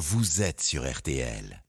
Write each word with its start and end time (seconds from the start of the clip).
vous 0.00 0.40
êtes 0.40 0.62
sur 0.62 0.90
RTL. 0.90 1.62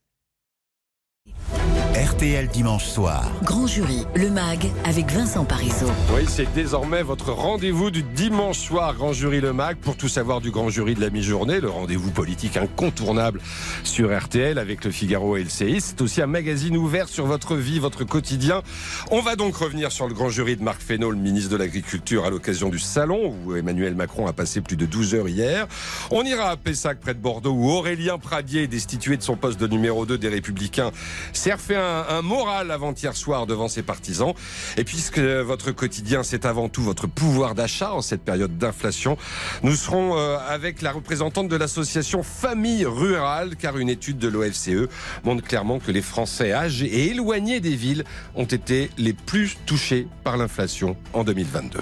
RTL 2.01 2.47
dimanche 2.47 2.85
soir. 2.85 3.29
Grand 3.43 3.67
jury, 3.67 4.07
le 4.15 4.31
MAG, 4.31 4.71
avec 4.85 5.11
Vincent 5.11 5.45
Parisot. 5.45 5.85
Oui, 6.15 6.23
c'est 6.27 6.51
désormais 6.51 7.03
votre 7.03 7.31
rendez-vous 7.31 7.91
du 7.91 8.01
dimanche 8.01 8.57
soir, 8.57 8.95
Grand 8.95 9.13
Jury 9.13 9.39
Le 9.39 9.53
MAG, 9.53 9.77
pour 9.77 9.95
tout 9.95 10.07
savoir 10.07 10.41
du 10.41 10.49
Grand 10.49 10.69
Jury 10.69 10.95
de 10.95 11.01
la 11.01 11.11
mi-journée, 11.11 11.59
le 11.59 11.69
rendez-vous 11.69 12.09
politique 12.09 12.57
incontournable 12.57 13.39
sur 13.83 14.17
RTL 14.17 14.57
avec 14.57 14.83
le 14.83 14.89
Figaro 14.89 15.37
et 15.37 15.43
le 15.43 15.49
CI. 15.49 15.79
C'est 15.79 16.01
aussi 16.01 16.23
un 16.23 16.27
magazine 16.27 16.75
ouvert 16.75 17.07
sur 17.07 17.27
votre 17.27 17.55
vie, 17.55 17.77
votre 17.77 18.03
quotidien. 18.03 18.63
On 19.11 19.21
va 19.21 19.35
donc 19.35 19.55
revenir 19.55 19.91
sur 19.91 20.07
le 20.07 20.15
Grand 20.15 20.29
Jury 20.29 20.55
de 20.55 20.63
Marc 20.63 20.81
Fesneau, 20.81 21.11
le 21.11 21.17
ministre 21.17 21.51
de 21.51 21.57
l'Agriculture, 21.57 22.25
à 22.25 22.31
l'occasion 22.31 22.69
du 22.69 22.79
salon 22.79 23.35
où 23.45 23.55
Emmanuel 23.55 23.93
Macron 23.93 24.25
a 24.25 24.33
passé 24.33 24.61
plus 24.61 24.75
de 24.75 24.87
12 24.87 25.13
heures 25.13 25.29
hier. 25.29 25.67
On 26.09 26.23
ira 26.23 26.49
à 26.49 26.57
Pessac, 26.57 26.99
près 26.99 27.13
de 27.13 27.19
Bordeaux, 27.19 27.53
où 27.53 27.69
Aurélien 27.69 28.17
Pradier, 28.17 28.65
destitué 28.65 29.17
de 29.17 29.23
son 29.23 29.35
poste 29.35 29.59
de 29.59 29.67
numéro 29.67 30.07
2 30.07 30.17
des 30.17 30.29
Républicains, 30.29 30.89
s'est 31.31 31.53
refait 31.53 31.75
un, 31.75 31.90
moral 32.23 32.71
avant-hier 32.71 33.15
soir 33.15 33.47
devant 33.47 33.67
ses 33.67 33.83
partisans. 33.83 34.33
Et 34.77 34.83
puisque 34.83 35.19
votre 35.19 35.71
quotidien, 35.71 36.23
c'est 36.23 36.45
avant 36.45 36.69
tout 36.69 36.81
votre 36.81 37.07
pouvoir 37.07 37.55
d'achat 37.55 37.93
en 37.93 38.01
cette 38.01 38.23
période 38.23 38.57
d'inflation, 38.57 39.17
nous 39.63 39.75
serons 39.75 40.17
euh, 40.17 40.37
avec 40.47 40.81
la 40.81 40.91
représentante 40.91 41.47
de 41.47 41.55
l'association 41.55 42.23
Famille 42.23 42.85
Rurale, 42.85 43.55
car 43.55 43.77
une 43.77 43.89
étude 43.89 44.17
de 44.17 44.27
l'OFCE 44.27 44.89
montre 45.23 45.43
clairement 45.43 45.79
que 45.79 45.91
les 45.91 46.01
Français 46.01 46.53
âgés 46.53 46.85
et 46.85 47.11
éloignés 47.11 47.59
des 47.59 47.75
villes 47.75 48.03
ont 48.35 48.45
été 48.45 48.89
les 48.97 49.13
plus 49.13 49.57
touchés 49.65 50.07
par 50.23 50.37
l'inflation 50.37 50.95
en 51.13 51.23
2022. 51.23 51.79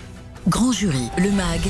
Grand 0.48 0.72
jury, 0.72 1.10
le 1.18 1.32
MAG, 1.32 1.62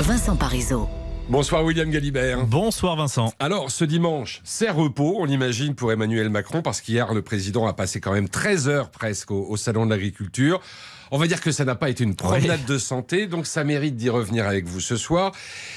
Vincent 0.00 0.36
Parisot. 0.36 0.88
Bonsoir 1.30 1.62
William 1.62 1.90
Galibert. 1.90 2.46
Bonsoir 2.46 2.96
Vincent. 2.96 3.34
Alors 3.38 3.70
ce 3.70 3.84
dimanche, 3.84 4.40
c'est 4.44 4.70
repos, 4.70 5.16
on 5.18 5.26
l'imagine, 5.26 5.74
pour 5.74 5.92
Emmanuel 5.92 6.30
Macron, 6.30 6.62
parce 6.62 6.80
qu'hier 6.80 7.12
le 7.12 7.20
président 7.20 7.66
a 7.66 7.74
passé 7.74 8.00
quand 8.00 8.12
même 8.12 8.30
13 8.30 8.68
heures 8.70 8.90
presque 8.90 9.30
au, 9.30 9.54
Salon 9.58 9.84
de 9.84 9.90
l'Agriculture. 9.90 10.62
On 11.10 11.18
va 11.18 11.26
dire 11.26 11.40
que 11.40 11.52
ça 11.52 11.64
n'a 11.64 11.74
pas 11.74 11.90
été 11.90 12.04
une 12.04 12.14
promenade 12.14 12.64
de 12.64 12.78
santé, 12.78 13.26
donc 13.26 13.46
ça 13.46 13.64
mérite 13.64 13.96
d'y 13.96 14.10
revenir 14.10 14.46
avec 14.46 14.66
vous 14.66 14.80
ce 14.80 14.96
soir. 14.96 15.32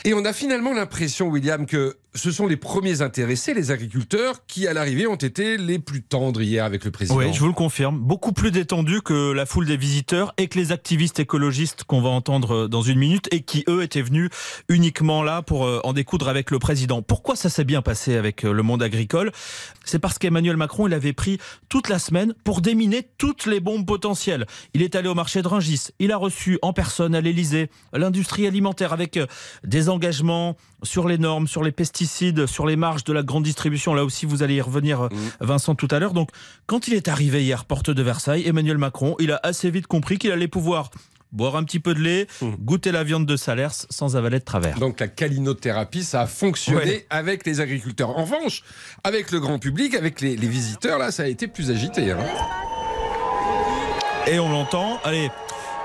Et 0.05 0.13
on 0.13 0.25
a 0.25 0.33
finalement 0.33 0.73
l'impression, 0.73 1.27
William, 1.27 1.65
que 1.65 1.97
ce 2.13 2.31
sont 2.31 2.45
les 2.45 2.57
premiers 2.57 3.01
intéressés, 3.01 3.53
les 3.53 3.71
agriculteurs, 3.71 4.45
qui 4.45 4.67
à 4.67 4.73
l'arrivée 4.73 5.07
ont 5.07 5.15
été 5.15 5.55
les 5.55 5.79
plus 5.79 6.03
tendres 6.03 6.41
hier 6.41 6.65
avec 6.65 6.83
le 6.83 6.91
président. 6.91 7.17
Oui, 7.17 7.33
je 7.33 7.39
vous 7.39 7.47
le 7.47 7.53
confirme. 7.53 7.97
Beaucoup 7.99 8.33
plus 8.33 8.51
détendus 8.51 9.01
que 9.01 9.31
la 9.31 9.45
foule 9.45 9.65
des 9.65 9.77
visiteurs 9.77 10.33
et 10.37 10.47
que 10.47 10.59
les 10.59 10.73
activistes 10.73 11.19
écologistes 11.19 11.85
qu'on 11.85 12.01
va 12.01 12.09
entendre 12.09 12.67
dans 12.67 12.81
une 12.81 12.99
minute 12.99 13.29
et 13.31 13.43
qui, 13.43 13.63
eux, 13.69 13.81
étaient 13.81 14.01
venus 14.01 14.29
uniquement 14.67 15.23
là 15.23 15.41
pour 15.41 15.65
euh, 15.65 15.79
en 15.83 15.93
découdre 15.93 16.27
avec 16.27 16.51
le 16.51 16.59
président. 16.59 17.01
Pourquoi 17.01 17.37
ça 17.37 17.49
s'est 17.49 17.63
bien 17.63 17.81
passé 17.81 18.17
avec 18.17 18.43
euh, 18.43 18.51
le 18.51 18.63
monde 18.63 18.83
agricole? 18.83 19.31
C'est 19.85 19.99
parce 19.99 20.17
qu'Emmanuel 20.17 20.57
Macron, 20.57 20.87
il 20.87 20.93
avait 20.93 21.13
pris 21.13 21.37
toute 21.69 21.87
la 21.87 21.97
semaine 21.97 22.33
pour 22.43 22.59
déminer 22.59 23.07
toutes 23.17 23.45
les 23.45 23.61
bombes 23.61 23.85
potentielles. 23.85 24.45
Il 24.73 24.81
est 24.81 24.95
allé 24.95 25.07
au 25.07 25.15
marché 25.21 25.43
de 25.43 25.47
Rungis, 25.47 25.89
il 25.99 26.11
a 26.11 26.17
reçu 26.17 26.57
en 26.63 26.73
personne 26.73 27.13
à 27.13 27.21
l'Elysée 27.21 27.69
l'industrie 27.93 28.47
alimentaire 28.47 28.91
avec 28.91 29.17
euh, 29.17 29.27
des 29.63 29.87
engagements 29.87 30.57
sur 30.81 31.07
les 31.07 31.19
normes, 31.19 31.47
sur 31.47 31.63
les 31.63 31.71
pesticides 31.71 32.47
sur 32.47 32.65
les 32.65 32.75
marges 32.75 33.03
de 33.03 33.13
la 33.13 33.21
grande 33.21 33.43
distribution. 33.43 33.93
Là 33.93 34.03
aussi, 34.03 34.25
vous 34.25 34.41
allez 34.41 34.55
y 34.55 34.61
revenir, 34.61 35.01
euh, 35.01 35.09
mm. 35.09 35.45
Vincent, 35.45 35.75
tout 35.75 35.87
à 35.91 35.99
l'heure. 35.99 36.13
Donc, 36.13 36.31
quand 36.65 36.87
il 36.87 36.95
est 36.95 37.07
arrivé 37.07 37.43
hier, 37.43 37.65
porte 37.65 37.91
de 37.91 38.01
Versailles, 38.01 38.47
Emmanuel 38.47 38.79
Macron, 38.79 39.15
il 39.19 39.31
a 39.31 39.39
assez 39.43 39.69
vite 39.69 39.85
compris 39.85 40.17
qu'il 40.17 40.31
allait 40.31 40.47
pouvoir 40.47 40.89
boire 41.31 41.55
un 41.55 41.65
petit 41.65 41.79
peu 41.79 41.93
de 41.93 41.99
lait, 41.99 42.25
mm. 42.41 42.55
goûter 42.57 42.91
la 42.91 43.03
viande 43.03 43.27
de 43.27 43.35
Salers 43.35 43.85
sans 43.91 44.15
avaler 44.15 44.39
de 44.39 44.43
travers. 44.43 44.79
Donc 44.79 44.99
la 44.99 45.07
calinothérapie, 45.07 46.03
ça 46.03 46.21
a 46.21 46.25
fonctionné 46.25 47.05
avec 47.11 47.45
les 47.45 47.59
agriculteurs. 47.59 48.17
En 48.17 48.25
revanche, 48.25 48.63
avec 49.03 49.29
le 49.29 49.39
grand 49.39 49.59
public, 49.59 49.93
avec 49.93 50.19
les, 50.19 50.35
visiteurs, 50.35 50.97
là, 50.97 51.11
ça 51.11 51.21
a 51.21 51.27
été 51.27 51.47
plus 51.47 51.69
agité. 51.69 52.09
Hein. 52.09 52.17
Et 54.27 54.39
on 54.39 54.49
l'entend. 54.49 54.99
Allez, 55.03 55.31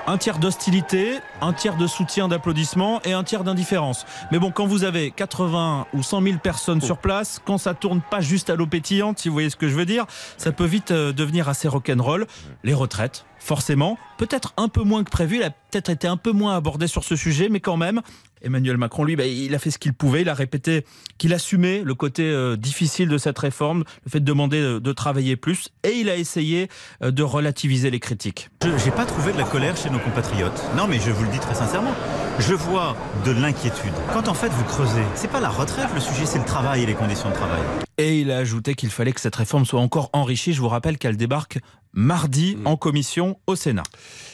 un 0.05 0.17
tiers 0.17 0.37
d'hostilité, 0.37 1.19
un 1.41 1.53
tiers 1.53 1.75
de 1.75 1.87
soutien, 1.87 2.27
d'applaudissements 2.27 3.01
et 3.03 3.13
un 3.13 3.23
tiers 3.23 3.43
d'indifférence. 3.43 4.05
Mais 4.31 4.39
bon, 4.39 4.51
quand 4.51 4.65
vous 4.65 4.83
avez 4.83 5.11
80 5.11 5.87
ou 5.93 6.03
100 6.03 6.21
000 6.21 6.37
personnes 6.37 6.79
sur 6.79 6.97
place, 6.97 7.41
quand 7.43 7.57
ça 7.57 7.73
tourne 7.73 8.01
pas 8.01 8.21
juste 8.21 8.49
à 8.49 8.55
l'eau 8.55 8.67
pétillante, 8.67 9.19
si 9.19 9.27
vous 9.27 9.33
voyez 9.33 9.49
ce 9.49 9.55
que 9.55 9.67
je 9.67 9.75
veux 9.75 9.85
dire, 9.85 10.05
ça 10.37 10.51
peut 10.51 10.65
vite 10.65 10.91
euh, 10.91 11.11
devenir 11.11 11.49
assez 11.49 11.67
rock'n'roll. 11.67 12.27
Les 12.63 12.73
retraites, 12.73 13.25
forcément, 13.39 13.97
peut-être 14.17 14.53
un 14.55 14.69
peu 14.69 14.83
moins 14.83 15.03
que 15.03 15.09
prévu, 15.09 15.37
il 15.37 15.43
a 15.43 15.49
peut-être 15.49 15.89
été 15.89 16.07
un 16.07 16.17
peu 16.17 16.31
moins 16.31 16.55
abordé 16.55 16.87
sur 16.87 17.03
ce 17.03 17.15
sujet, 17.15 17.49
mais 17.49 17.59
quand 17.59 17.77
même, 17.77 18.01
Emmanuel 18.41 18.77
Macron, 18.77 19.03
lui, 19.03 19.15
bah, 19.15 19.25
il 19.25 19.53
a 19.55 19.59
fait 19.59 19.71
ce 19.71 19.79
qu'il 19.79 19.93
pouvait. 19.93 20.21
Il 20.21 20.29
a 20.29 20.33
répété 20.33 20.85
qu'il 21.17 21.33
assumait 21.33 21.81
le 21.83 21.95
côté 21.95 22.23
euh, 22.23 22.55
difficile 22.55 23.09
de 23.09 23.17
cette 23.17 23.39
réforme, 23.39 23.83
le 24.05 24.11
fait 24.11 24.19
de 24.19 24.25
demander 24.25 24.61
de, 24.61 24.91
travailler 24.93 25.35
plus, 25.35 25.69
et 25.83 25.91
il 25.91 26.09
a 26.09 26.15
essayé 26.15 26.69
euh, 27.03 27.11
de 27.11 27.23
relativiser 27.23 27.89
les 27.89 27.99
critiques. 27.99 28.49
Je 28.63 28.69
n'ai 28.69 28.91
pas 28.91 29.05
trouvé 29.05 29.31
de 29.31 29.37
la 29.37 29.43
colère 29.43 29.77
chez 29.77 29.89
nos 29.89 29.99
compatriotes. 29.99 30.63
Non, 30.75 30.87
mais 30.87 30.99
je 30.99 31.11
vous 31.11 31.23
le 31.23 31.29
dis 31.29 31.39
très 31.39 31.55
sincèrement. 31.55 31.93
Je 32.39 32.53
vois 32.53 32.95
de 33.25 33.31
l'inquiétude. 33.31 33.93
Quand 34.13 34.27
en 34.27 34.33
fait 34.33 34.49
vous 34.49 34.63
creusez, 34.63 35.03
c'est 35.15 35.29
pas 35.29 35.39
la 35.39 35.49
retraite 35.49 35.87
le 35.93 35.99
sujet, 35.99 36.25
c'est 36.25 36.39
le 36.39 36.45
travail 36.45 36.83
et 36.83 36.85
les 36.85 36.93
conditions 36.93 37.29
de 37.29 37.35
travail. 37.35 37.61
Et 37.97 38.19
il 38.19 38.31
a 38.31 38.37
ajouté 38.37 38.75
qu'il 38.75 38.89
fallait 38.89 39.11
que 39.11 39.21
cette 39.21 39.35
réforme 39.35 39.65
soit 39.65 39.79
encore 39.79 40.09
enrichie. 40.13 40.53
Je 40.53 40.61
vous 40.61 40.67
rappelle 40.67 40.97
qu'elle 40.97 41.17
débarque 41.17 41.59
mardi 41.97 42.55
mm. 42.55 42.67
en 42.67 42.77
commission 42.77 43.39
au 43.47 43.55
Sénat. 43.55 43.83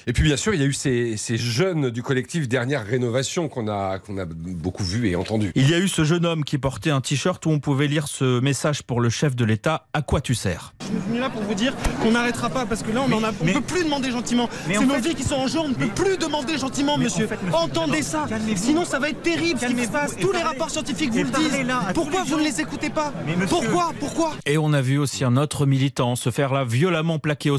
Et 0.06 0.12
puis 0.12 0.24
bien 0.24 0.35
sûr, 0.35 0.53
il 0.53 0.59
y 0.59 0.63
a 0.63 0.68
eu 0.68 0.74
ces, 0.74 1.16
jeunes 1.38 1.90
du 1.90 2.03
collectif 2.03 2.50
Dernière 2.50 2.85
Rénovation 2.85 3.47
qu'on 3.47 3.69
a, 3.69 4.00
qu'on 4.00 4.18
a 4.18 4.25
beaucoup 4.25 4.84
vu 4.84 5.07
et 5.07 5.16
entendu. 5.16 5.53
Il 5.56 5.69
y 5.69 5.74
a 5.74 5.79
eu 5.79 5.88
ce 5.88 6.03
jeune 6.03 6.25
homme 6.25 6.44
qui 6.44 6.57
portait 6.57 6.90
un 6.90 7.00
t-shirt 7.00 7.44
où 7.46 7.50
on 7.50 7.59
pouvait 7.59 7.88
lire 7.88 8.09
ce 8.09 8.41
message 8.41 8.84
pour 8.84 9.00
le 9.00 9.09
chef 9.09 9.34
de 9.35 9.46
l'État 9.46 9.88
À 9.94 10.01
quoi 10.01 10.19
tu 10.19 10.35
sers? 10.35 10.74
Je 10.81 10.88
suis 10.88 10.97
venu 11.07 11.19
là 11.19 11.29
pour 11.29 11.41
vous 11.41 11.53
dire 11.53 11.74
qu'on 12.01 12.12
n'arrêtera 12.12 12.50
pas 12.50 12.66
parce 12.66 12.84
que 12.84 12.91
là, 12.91 13.01
on 13.01 13.07
ne 13.07 13.53
peut 13.53 13.62
plus 13.62 13.85
demander 13.85 14.12
gentiment. 14.12 14.50
C'est 14.68 14.85
nos 14.85 15.00
vies 15.00 15.16
qui 15.16 15.24
sont 15.24 15.35
en 15.35 15.47
jeu, 15.47 15.59
on 15.59 15.69
ne 15.69 15.74
peut 15.74 15.88
plus 15.88 16.18
demander 16.18 16.57
gentiment, 16.57 16.97
monsieur. 16.97 17.30
Entendez 17.53 18.01
ça, 18.01 18.25
sinon 18.57 18.84
ça 18.84 19.00
va 19.00 19.09
être 19.09 19.22
terrible 19.22 19.59
ce 19.59 19.68
qui 19.68 19.85
se 19.85 19.91
passe. 19.91 20.18
Tous 20.18 20.34
les 20.34 20.44
rapports 20.44 20.69
scientifiques 20.69 21.12
vous 21.12 21.24
le 21.24 21.30
disent. 21.30 21.66
Pourquoi 21.94 22.24
vous 22.24 22.38
ne 22.38 22.44
les 22.44 22.59
écoutez 22.59 22.90
pas? 22.90 23.13
Pourquoi? 23.47 23.94
Pourquoi? 24.01 24.34
Et 24.45 24.57
on 24.57 24.74
a 24.74 24.81
vu 24.81 24.97
aussi 24.97 25.24
un 25.24 25.38
autre 25.38 25.66
militant 25.66 26.18
se 26.18 26.30
faire 26.30 26.53
là 26.53 26.66
violemment 26.66 27.19
plaquer 27.19 27.53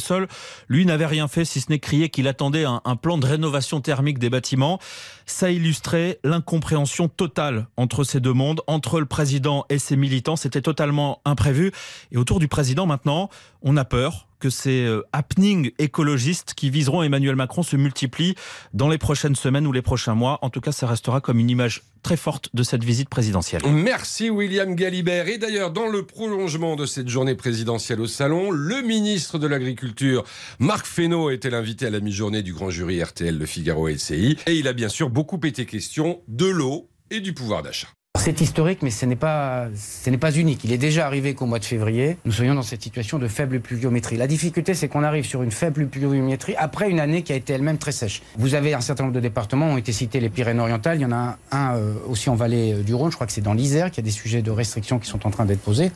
Lui 0.68 0.86
n'avait 0.86 1.06
rien 1.06 1.28
fait 1.28 1.44
si 1.44 1.60
ce 1.60 1.70
n'est 1.70 1.78
crier 1.78 2.08
qu'il 2.08 2.28
attendait 2.28 2.64
un, 2.64 2.96
plan 2.96 3.18
de 3.18 3.26
rénovation 3.26 3.80
thermique 3.80 4.18
des 4.18 4.30
bâtiments. 4.30 4.78
Ça 5.26 5.50
illustrait 5.50 6.18
l'incompréhension 6.24 7.08
totale 7.08 7.66
entre 7.76 8.04
ces 8.04 8.20
deux 8.20 8.32
mondes, 8.32 8.60
entre 8.66 9.00
le 9.00 9.06
président 9.06 9.64
et 9.68 9.78
ses 9.78 9.96
militants. 9.96 10.36
C'était 10.36 10.62
totalement 10.62 11.20
imprévu. 11.24 11.72
Et 12.12 12.16
autour 12.16 12.40
du 12.40 12.48
président 12.48 12.86
maintenant, 12.86 13.30
on 13.62 13.76
a 13.76 13.84
peur 13.84 14.26
que 14.44 14.50
ces 14.50 14.84
euh, 14.84 15.02
happenings 15.14 15.70
écologistes 15.78 16.52
qui 16.52 16.68
viseront 16.68 17.02
Emmanuel 17.02 17.34
Macron 17.34 17.62
se 17.62 17.76
multiplient 17.76 18.34
dans 18.74 18.90
les 18.90 18.98
prochaines 18.98 19.36
semaines 19.36 19.66
ou 19.66 19.72
les 19.72 19.80
prochains 19.80 20.14
mois. 20.14 20.38
En 20.42 20.50
tout 20.50 20.60
cas, 20.60 20.70
ça 20.70 20.86
restera 20.86 21.22
comme 21.22 21.38
une 21.38 21.48
image 21.48 21.82
très 22.02 22.18
forte 22.18 22.50
de 22.52 22.62
cette 22.62 22.84
visite 22.84 23.08
présidentielle. 23.08 23.62
Merci 23.66 24.28
William 24.28 24.74
Galibert. 24.74 25.28
Et 25.28 25.38
d'ailleurs, 25.38 25.70
dans 25.70 25.88
le 25.88 26.04
prolongement 26.04 26.76
de 26.76 26.84
cette 26.84 27.08
journée 27.08 27.34
présidentielle 27.34 28.00
au 28.02 28.06
Salon, 28.06 28.50
le 28.50 28.82
ministre 28.82 29.38
de 29.38 29.46
l'Agriculture, 29.46 30.24
Marc 30.58 30.84
Fesneau, 30.84 31.30
était 31.30 31.48
l'invité 31.48 31.86
à 31.86 31.90
la 31.90 32.00
mi-journée 32.00 32.42
du 32.42 32.52
grand 32.52 32.68
jury 32.68 33.02
RTL 33.02 33.38
Le 33.38 33.46
Figaro 33.46 33.88
LCI. 33.88 34.36
Et 34.46 34.56
il 34.56 34.68
a 34.68 34.74
bien 34.74 34.90
sûr 34.90 35.08
beaucoup 35.14 35.38
été 35.44 35.64
question 35.64 36.22
de 36.26 36.46
l'eau 36.46 36.90
et 37.12 37.20
du 37.20 37.32
pouvoir 37.34 37.62
d'achat. 37.62 37.86
C'est 38.18 38.40
historique, 38.40 38.82
mais 38.82 38.90
ce 38.90 39.06
n'est 39.06 39.14
pas, 39.14 39.68
unique. 40.34 40.64
Il 40.64 40.72
est 40.72 40.78
déjà 40.78 41.06
arrivé 41.06 41.34
qu'au 41.34 41.46
mois 41.46 41.60
de 41.60 41.64
février, 41.64 42.16
nous 42.24 42.32
soyons 42.32 42.54
dans 42.54 42.62
cette 42.62 42.82
situation 42.82 43.20
de 43.20 43.28
faible 43.28 43.60
pluviométrie. 43.60 44.16
La 44.16 44.26
difficulté, 44.26 44.74
c'est 44.74 44.88
qu'on 44.88 45.04
arrive 45.04 45.24
sur 45.24 45.44
une 45.44 45.52
faible 45.52 45.86
pluviométrie 45.86 46.56
après 46.56 46.90
une 46.90 46.98
année 46.98 47.22
qui 47.22 47.32
a 47.32 47.36
été 47.36 47.52
elle-même 47.52 47.78
très 47.78 47.92
sèche. 47.92 48.22
Vous 48.36 48.54
avez 48.54 48.74
un 48.74 48.80
certain 48.80 49.04
nombre 49.04 49.14
de 49.14 49.20
départements, 49.20 49.66
ont 49.66 49.76
été 49.76 49.92
cités 49.92 50.18
les 50.18 50.30
Pyrénées-Orientales. 50.30 50.98
Il 50.98 51.02
y 51.02 51.06
en 51.06 51.12
a 51.12 51.38
un, 51.52 51.76
euh, 51.76 51.94
aussi 52.08 52.28
en 52.28 52.34
vallée 52.34 52.72
euh, 52.72 52.82
du 52.82 52.94
Rhône, 52.94 53.12
je 53.12 53.16
crois 53.16 53.28
que 53.28 53.32
c'est 53.32 53.40
dans 53.40 53.54
l'Isère, 53.54 53.92
qu'il 53.92 54.02
y 54.02 54.04
a 54.04 54.08
des 54.10 54.16
sujets 54.16 54.42
de 54.42 54.50
restriction 54.50 54.98
qui 54.98 55.08
sont 55.08 55.24
en 55.26 55.30
train 55.30 55.44
d'être 55.44 55.62
posés. 55.62 55.92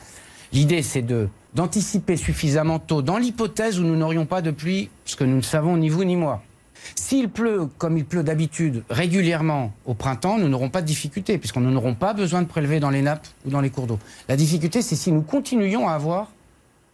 L'idée, 0.53 0.81
c'est 0.81 1.05
d'anticiper 1.53 2.15
suffisamment 2.15 2.79
tôt, 2.79 3.01
dans 3.01 3.17
l'hypothèse 3.17 3.79
où 3.79 3.83
nous 3.83 3.97
n'aurions 3.97 4.25
pas 4.25 4.41
de 4.41 4.51
pluie, 4.51 4.89
ce 5.03 5.17
que 5.17 5.25
nous 5.25 5.35
ne 5.37 5.41
savons 5.41 5.75
ni 5.75 5.89
vous 5.89 6.05
ni 6.05 6.15
moi. 6.15 6.41
S'il 6.95 7.29
pleut 7.29 7.67
comme 7.77 7.97
il 7.97 8.05
pleut 8.05 8.23
d'habitude 8.23 8.83
régulièrement 8.89 9.73
au 9.85 9.93
printemps, 9.93 10.37
nous 10.37 10.47
n'aurons 10.47 10.69
pas 10.69 10.81
de 10.81 10.87
difficulté, 10.87 11.37
puisqu'on 11.37 11.61
n'aurons 11.61 11.95
pas 11.95 12.13
besoin 12.13 12.41
de 12.41 12.47
prélever 12.47 12.79
dans 12.79 12.89
les 12.89 13.01
nappes 13.01 13.27
ou 13.45 13.49
dans 13.49 13.61
les 13.61 13.69
cours 13.69 13.87
d'eau. 13.87 13.99
La 14.27 14.35
difficulté, 14.35 14.81
c'est 14.81 14.95
si 14.95 15.11
nous 15.11 15.21
continuions 15.21 15.87
à 15.87 15.93
avoir 15.93 16.31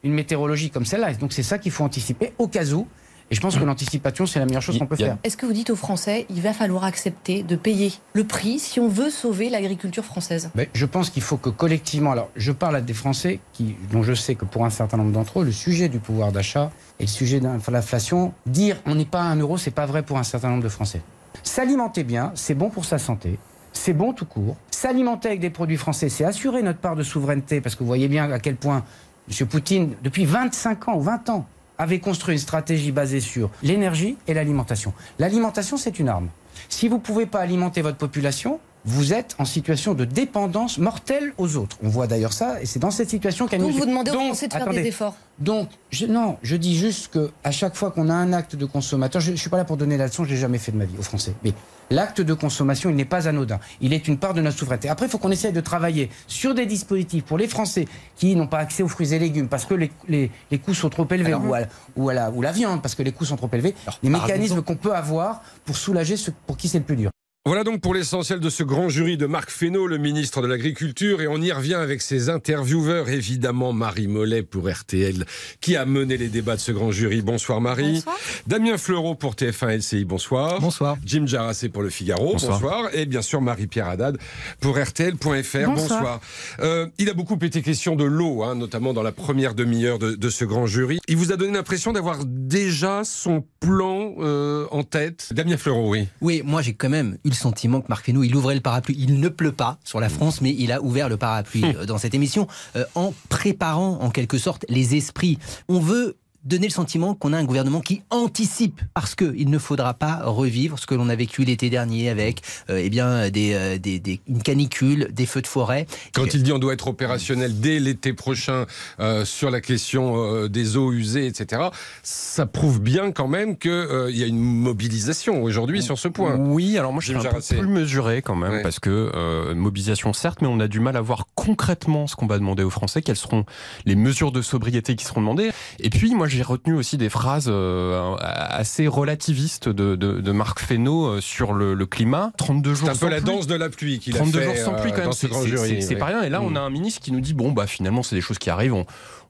une 0.03 0.13
météorologie 0.13 0.69
comme 0.69 0.85
celle-là. 0.85 1.13
Donc 1.15 1.33
c'est 1.33 1.43
ça 1.43 1.57
qu'il 1.57 1.71
faut 1.71 1.83
anticiper 1.83 2.33
au 2.37 2.47
cas 2.47 2.65
où. 2.71 2.87
Et 3.31 3.36
je 3.36 3.42
pense 3.42 3.57
que 3.57 3.63
l'anticipation, 3.63 4.27
c'est 4.27 4.39
la 4.39 4.45
meilleure 4.45 4.62
chose 4.62 4.77
qu'on 4.77 4.86
peut 4.86 4.95
faire. 4.95 5.18
Est-ce 5.24 5.36
que 5.36 5.45
vous 5.45 5.54
dites 5.54 5.72
aux 5.72 5.75
Français, 5.75 6.27
il 6.30 6.42
va 6.42 6.54
falloir 6.54 6.83
accepter 6.83 7.42
de 7.42 7.56
payer 7.56 7.92
le 8.13 8.24
prix 8.24 8.60
si 8.60 8.80
on 8.80 8.88
veut 8.88 9.10
sauver 9.10 9.50
l'agriculture 9.50 10.06
française? 10.06 10.51
Mais 10.54 10.69
Je 10.74 10.86
pense 10.86 11.10
qu'il 11.10 11.24
faut 11.24 11.38
que 11.38 11.50
collectivement, 11.50 12.12
alors 12.12 12.30
je 12.36 12.51
parle 12.51 12.75
à 12.75 12.81
des 12.81 12.94
Français 12.94 13.39
qui, 13.54 13.75
dont 13.92 14.04
je 14.04 14.13
sais 14.13 14.36
que 14.36 14.45
pour 14.45 14.63
un 14.63 14.69
certain 14.69 14.98
nombre 14.98 15.12
d'entre 15.12 15.42
eux, 15.42 15.45
le 15.45 15.51
sujet 15.51 15.89
du 15.89 16.00
pouvoir 16.00 16.31
d'achat 16.31 16.72
et 17.00 17.04
le 17.04 17.10
sujet 17.10 17.39
de 17.39 17.48
l'inflation, 17.72 18.33
dire 18.45 18.77
on 18.86 18.95
n'est 18.95 19.06
pas 19.06 19.22
à 19.22 19.25
un 19.25 19.38
euro, 19.38 19.57
c'est 19.57 19.71
pas 19.71 19.88
vrai 19.88 20.04
pour 20.04 20.18
un 20.18 20.24
certain 20.24 20.50
nombre 20.50 20.63
de 20.63 20.69
Français. 20.69 21.01
S'alimenter 21.42 22.04
bien, 22.04 22.31
c'est 22.36 22.54
bon 22.56 22.69
pour 22.69 22.86
sa 22.86 23.00
santé, 23.00 23.39
c'est 23.74 23.94
bon 23.94 24.13
tout 24.13 24.25
court. 24.25 24.56
S'alimenter 24.69 25.30
avec 25.30 25.39
des 25.39 25.50
produits 25.50 25.78
français, 25.78 26.10
c'est 26.10 26.25
assurer 26.25 26.62
notre 26.62 26.80
part 26.80 26.95
de 26.95 27.04
souveraineté, 27.04 27.60
parce 27.60 27.75
que 27.75 27.80
vous 27.80 27.88
voyez 27.88 28.07
bien 28.07 28.31
à 28.31 28.39
quel 28.39 28.56
point 28.56 28.83
M. 29.30 29.48
Poutine, 29.48 29.95
depuis 30.04 30.25
25 30.25 30.89
ans 30.89 30.98
ou 30.98 31.01
20 31.01 31.30
ans, 31.30 31.48
avait 31.77 32.00
construit 32.00 32.33
une 32.33 32.39
stratégie 32.39 32.92
basée 32.92 33.19
sur 33.19 33.50
l'énergie 33.63 34.18
et 34.27 34.33
l'alimentation. 34.33 34.94
L'alimentation, 35.19 35.77
c'est 35.77 36.00
une 36.00 36.10
arme. 36.10 36.30
Si 36.69 36.88
vous 36.88 36.95
ne 36.95 37.01
pouvez 37.01 37.25
pas 37.25 37.39
alimenter 37.39 37.81
votre 37.81 37.98
population, 37.98 38.60
vous 38.85 39.13
êtes 39.13 39.35
en 39.39 39.45
situation 39.45 39.93
de 39.93 40.05
dépendance 40.05 40.77
mortelle 40.77 41.33
aux 41.37 41.57
autres. 41.57 41.77
On 41.83 41.89
voit 41.89 42.07
d'ailleurs 42.07 42.33
ça, 42.33 42.61
et 42.61 42.65
c'est 42.65 42.79
dans 42.79 42.91
cette 42.91 43.09
situation 43.09 43.47
qu'elle 43.47 43.61
nous... 43.61 43.71
Donc 43.71 43.79
vous 43.79 43.85
demandez 43.85 44.11
aux 44.11 44.13
Français 44.13 44.47
de 44.47 44.53
faire 44.53 44.69
des 44.69 44.87
efforts 44.87 45.15
donc, 45.37 45.69
je, 45.91 46.05
non, 46.05 46.37
je 46.43 46.55
dis 46.55 46.77
juste 46.77 47.11
qu'à 47.11 47.51
chaque 47.51 47.75
fois 47.75 47.91
qu'on 47.91 48.07
a 48.09 48.13
un 48.13 48.31
acte 48.31 48.55
de 48.55 48.65
consommateur, 48.65 49.21
je 49.21 49.31
ne 49.31 49.35
suis 49.35 49.49
pas 49.49 49.57
là 49.57 49.65
pour 49.65 49.75
donner 49.75 49.97
la 49.97 50.05
leçon, 50.07 50.23
je 50.23 50.29
l'ai 50.29 50.37
jamais 50.37 50.57
fait 50.57 50.71
de 50.71 50.77
ma 50.77 50.85
vie 50.85 50.95
aux 50.97 51.03
Français. 51.03 51.33
Mais 51.43 51.51
l'acte 51.89 52.21
de 52.21 52.33
consommation, 52.33 52.89
il 52.89 52.95
n'est 52.95 53.03
pas 53.03 53.27
anodin. 53.27 53.59
Il 53.81 53.91
est 53.91 54.07
une 54.07 54.17
part 54.17 54.33
de 54.33 54.41
notre 54.41 54.57
souveraineté. 54.57 54.87
Après, 54.87 55.07
il 55.07 55.09
faut 55.09 55.17
qu'on 55.17 55.31
essaye 55.31 55.51
de 55.51 55.59
travailler 55.59 56.09
sur 56.27 56.55
des 56.55 56.65
dispositifs 56.65 57.25
pour 57.25 57.37
les 57.37 57.49
Français 57.49 57.85
qui 58.15 58.33
n'ont 58.35 58.47
pas 58.47 58.59
accès 58.59 58.81
aux 58.81 58.87
fruits 58.87 59.13
et 59.13 59.19
légumes 59.19 59.49
parce 59.49 59.65
que 59.65 59.73
les, 59.73 59.91
les, 60.07 60.31
les 60.51 60.57
coûts 60.57 60.73
sont 60.73 60.89
trop 60.89 61.07
élevés, 61.11 61.33
ou, 61.33 61.53
à, 61.53 61.59
ou, 61.97 62.09
à 62.09 62.13
la, 62.13 62.31
ou, 62.31 62.41
la, 62.41 62.53
viande 62.53 62.81
parce 62.81 62.95
que 62.95 63.03
les 63.03 63.11
coûts 63.11 63.25
sont 63.25 63.35
trop 63.35 63.49
élevés. 63.51 63.75
les 64.03 64.09
mécanismes 64.09 64.61
qu'on 64.61 64.77
peut 64.77 64.95
avoir 64.95 65.41
pour 65.65 65.75
soulager 65.75 66.15
ceux 66.15 66.33
pour 66.47 66.55
qui 66.55 66.69
c'est 66.69 66.79
le 66.79 66.85
plus 66.85 66.95
dur. 66.95 67.11
Voilà 67.47 67.63
donc 67.63 67.80
pour 67.80 67.94
l'essentiel 67.94 68.39
de 68.39 68.50
ce 68.50 68.63
grand 68.63 68.89
jury 68.89 69.18
de 69.18 69.27
Marc 69.27 69.51
Fesneau, 69.51 69.86
le 69.86 70.00
ministre 70.00 70.42
de 70.42 70.47
l'Agriculture, 70.47 71.21
et 71.21 71.27
on 71.27 71.38
y 71.38 71.51
revient 71.51 71.75
avec 71.75 72.01
ses 72.01 72.30
intervieweurs, 72.30 73.07
évidemment 73.07 73.71
Marie 73.71 74.07
Mollet 74.07 74.42
pour 74.42 74.68
RTL, 74.68 75.27
qui 75.62 75.75
a 75.75 75.86
mené 75.86 76.18
les 76.18 76.30
débats 76.30 76.56
de 76.56 76.59
ce 76.59 76.71
grand 76.71 76.89
jury. 76.89 77.21
Bonsoir 77.21 77.62
Marie. 77.62 78.01
Bonsoir. 78.03 78.18
Damien 78.47 78.80
Fleureau 78.80 79.13
pour 79.13 79.36
TF1 79.36 79.77
LCI, 79.77 80.06
bonsoir. 80.06 80.59
Bonsoir. 80.59 80.97
Jim 81.06 81.27
Jarassé 81.27 81.69
pour 81.69 81.83
Le 81.83 81.92
Figaro, 81.92 82.31
bonsoir. 82.31 82.89
Et 82.94 83.06
bien 83.06 83.21
sûr 83.21 83.42
Marie-Pierre 83.42 83.89
Haddad 83.89 84.18
pour 84.59 84.80
RTL.fr, 84.80 85.69
bonsoir. 85.69 86.21
Euh, 86.62 86.88
il 86.97 87.09
a 87.09 87.13
beaucoup 87.13 87.38
été 87.44 87.62
question 87.62 87.95
de 87.95 88.06
l'eau, 88.06 88.42
hein, 88.42 88.56
notamment 88.56 88.92
dans 88.92 89.03
la 89.03 89.12
première 89.12 89.53
demi-heure 89.53 90.00
de, 90.00 90.15
de, 90.15 90.30
ce 90.31 90.45
grand 90.45 90.65
jury. 90.65 90.97
Il 91.07 91.18
vous 91.18 91.31
a 91.31 91.38
donné 91.38 91.53
l'impression 91.53 91.94
d'avoir 91.94 92.25
déjà 92.25 93.03
son 93.03 93.44
plan 93.59 94.15
euh, 94.18 94.65
en 94.71 94.81
tête. 94.81 95.30
Damien 95.31 95.57
Fleureau, 95.57 95.92
oui. 95.92 96.07
Oui, 96.21 96.42
moi 96.44 96.63
j'ai 96.63 96.74
quand 96.74 96.89
même 96.89 97.19
eu 97.24 97.34
sentiment 97.35 97.81
que 97.81 97.87
Marc 97.89 98.05
Fesneau, 98.05 98.23
il 98.23 98.35
ouvrait 98.35 98.55
le 98.55 98.61
parapluie. 98.61 98.95
Il 98.97 99.19
ne 99.19 99.29
pleut 99.29 99.51
pas 99.51 99.77
sur 99.83 99.99
la 99.99 100.09
France, 100.09 100.41
mais 100.41 100.55
il 100.57 100.71
a 100.71 100.81
ouvert 100.81 101.09
le 101.09 101.17
parapluie 101.17 101.63
euh, 101.63 101.85
dans 101.85 101.97
cette 101.97 102.13
émission 102.13 102.47
euh, 102.75 102.85
en 102.95 103.13
préparant 103.29 103.99
en 104.01 104.09
quelque 104.09 104.37
sorte 104.37 104.65
les 104.69 104.95
esprits. 104.95 105.37
On 105.67 105.79
veut 105.79 106.17
donner 106.45 106.68
le 106.68 106.71
sentiment 106.74 107.15
qu'on 107.15 107.33
a 107.33 107.38
un 107.38 107.44
gouvernement 107.44 107.81
qui 107.81 108.03
anticipe 108.09 108.81
parce 108.94 109.15
qu'il 109.15 109.50
ne 109.50 109.57
faudra 109.57 109.94
pas 109.94 110.21
revivre 110.24 110.80
ce 110.80 110.86
que 110.86 110.95
l'on 110.95 111.09
a 111.09 111.15
vécu 111.15 111.44
l'été 111.44 111.69
dernier 111.69 112.09
avec 112.09 112.42
euh, 112.69 112.81
eh 112.83 112.89
bien, 112.89 113.30
des, 113.30 113.53
euh, 113.53 113.77
des, 113.77 114.00
des, 114.00 114.21
une 114.27 114.42
canicule, 114.42 115.09
des 115.12 115.25
feux 115.25 115.42
de 115.42 115.47
forêt. 115.47 115.88
Quand 116.13 116.33
il 116.33 116.44
dit 116.44 116.53
on 116.53 116.59
doit 116.59 116.74
être 116.74 116.88
opérationnel 116.88 117.59
dès 117.59 117.80
l'été 117.80 118.13
prochain 118.13 118.65
euh, 119.00 119.25
sur 119.25 119.50
la 119.50 119.62
question 119.62 120.18
euh, 120.18 120.47
des 120.47 120.77
eaux 120.77 120.92
usées, 120.92 121.27
etc., 121.27 121.63
ça 122.03 122.45
prouve 122.45 122.80
bien 122.81 123.12
quand 123.12 123.27
même 123.27 123.57
qu'il 123.57 123.71
euh, 123.71 124.12
y 124.12 124.24
a 124.24 124.27
une 124.27 124.39
mobilisation 124.39 125.44
aujourd'hui 125.44 125.81
sur 125.81 125.97
ce 125.97 126.07
point. 126.07 126.36
Oui, 126.36 126.77
alors 126.77 126.94
moi 126.94 127.01
je 127.01 127.07
suis 127.07 127.27
un 127.27 127.31
peu 127.31 127.39
plus 127.42 127.68
mesuré 127.68 128.21
quand 128.21 128.36
même 128.36 128.51
ouais. 128.51 128.62
parce 128.62 128.80
que 128.80 129.12
euh, 129.15 129.56
mobilisation 129.56 130.13
certes, 130.13 130.42
mais 130.42 130.47
on 130.47 130.59
a 130.59 130.68
du 130.68 130.80
mal 130.80 130.95
à 130.95 131.01
voir 131.01 131.27
concrètement 131.36 132.07
ce 132.07 132.15
qu'on 132.15 132.27
va 132.27 132.38
demander 132.38 132.63
aux 132.63 132.69
Français, 132.69 133.01
quelles 133.01 133.15
seront 133.15 133.45
les 133.86 133.95
mesures 133.95 134.31
de 134.31 134.42
sobriété 134.42 134.95
qui 134.95 135.06
seront 135.06 135.21
demandées. 135.21 135.51
Et 135.80 135.89
puis 135.89 136.13
moi 136.13 136.27
j'ai 136.35 136.43
retenu 136.43 136.73
aussi 136.73 136.97
des 136.97 137.09
phrases 137.09 137.47
euh, 137.47 138.15
assez 138.19 138.87
relativistes 138.87 139.69
de, 139.69 139.95
de, 139.95 140.19
de 140.19 140.31
Marc 140.31 140.59
Fesneau 140.59 141.05
euh, 141.05 141.21
sur 141.21 141.53
le, 141.53 141.73
le, 141.73 141.85
climat. 141.85 142.31
32 142.37 142.73
jours 142.73 142.89
C'est 142.89 142.95
un 142.95 143.07
peu 143.07 143.09
la 143.09 143.21
danse 143.21 143.47
de 143.47 143.55
la 143.55 143.69
pluie 143.69 143.99
qu'il 143.99 144.15
a 144.15 144.23
fait. 144.23 144.31
32 144.31 144.41
jours 144.43 144.57
sans 144.57 144.73
pluie, 144.73 144.91
quand 144.91 145.01
même. 145.01 145.81
C'est 145.81 145.95
pas 145.95 146.05
rien. 146.05 146.23
Et 146.23 146.29
là, 146.29 146.41
on 146.41 146.55
a 146.55 146.59
un 146.59 146.69
ministre 146.69 147.01
qui 147.01 147.11
nous 147.11 147.21
dit 147.21 147.33
bon, 147.33 147.51
bah 147.51 147.67
finalement, 147.67 148.03
c'est 148.03 148.15
des 148.15 148.21
choses 148.21 148.37
qui 148.37 148.49
arrivent. 148.49 148.73
On, 148.73 148.85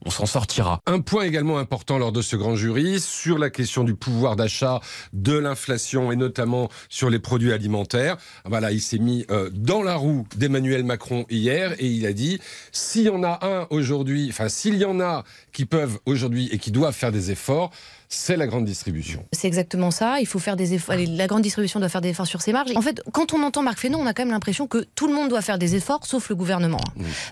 on 0.06 0.12
s'en 0.12 0.26
sortira. 0.26 0.82
Un 0.86 1.02
point 1.02 1.24
également 1.24 1.58
important 1.58 1.98
lors 1.98 2.12
de 2.12 2.22
ce 2.22 2.36
grand 2.36 2.56
jury 2.56 3.00
sur 3.00 3.38
la 3.38 3.50
question 3.50 3.84
du 3.84 3.96
pouvoir 3.96 4.36
d'achat, 4.36 4.80
de 5.14 5.38
l'inflation 5.38 6.12
et 6.12 6.16
notamment 6.16 6.70
sur 6.90 7.10
les 7.10 7.20
produits 7.20 7.52
alimentaires. 7.52 8.18
Voilà, 8.46 8.72
il 8.72 8.82
s'est 8.82 9.00
mis 9.00 9.26
euh, 9.32 9.50
dans 9.52 9.82
la 9.82 9.96
roue 9.96 10.28
d'Emmanuel 10.36 10.84
Macron 10.84 11.26
hier 11.30 11.74
et 11.80 11.88
il 11.88 12.06
a 12.06 12.14
dit 12.14 12.40
s'il 12.72 13.04
y 13.04 13.10
en 13.10 13.24
a 13.24 13.40
un 13.42 13.68
aujourd'hui, 13.72 14.28
enfin 14.30 14.48
s'il 14.48 14.76
y 14.76 14.86
en 14.86 15.00
a 15.00 15.24
qui 15.52 15.66
peuvent 15.66 16.00
aujourd'hui 16.06 16.50
et 16.52 16.60
qui 16.60 16.72
doivent 16.72 16.94
faire 16.96 17.12
des 17.12 17.32
efforts, 17.32 17.72
c'est 18.10 18.38
la 18.38 18.48
grande 18.48 18.66
distribution. 18.66 19.26
C'est 19.32 19.48
exactement 19.48 19.92
ça. 19.92 20.20
Il 20.20 20.28
faut 20.28 20.40
faire 20.40 20.56
des 20.56 20.74
efforts. 20.74 20.96
La 20.96 21.28
grande 21.28 21.42
distribution 21.42 21.80
doit 21.80 21.90
faire 21.90 22.02
des 22.02 22.10
efforts 22.10 22.28
sur 22.28 22.42
ses 22.42 22.54
marges. 22.54 22.72
En 22.76 22.82
fait, 22.82 23.02
quand 23.12 23.34
on 23.34 23.44
entend 23.44 23.64
Marc 23.64 23.80
Fesneau, 23.80 23.98
on 24.00 24.06
a 24.06 24.14
quand 24.14 24.24
même 24.24 24.32
l'impression 24.32 24.68
que 24.68 24.86
tout 24.96 25.08
le 25.08 25.14
monde 25.14 25.30
doit 25.30 25.42
faire 25.42 25.58
des 25.58 25.76
efforts, 25.76 26.06
sauf 26.06 26.30
le 26.30 26.36
gouvernement. 26.36 26.82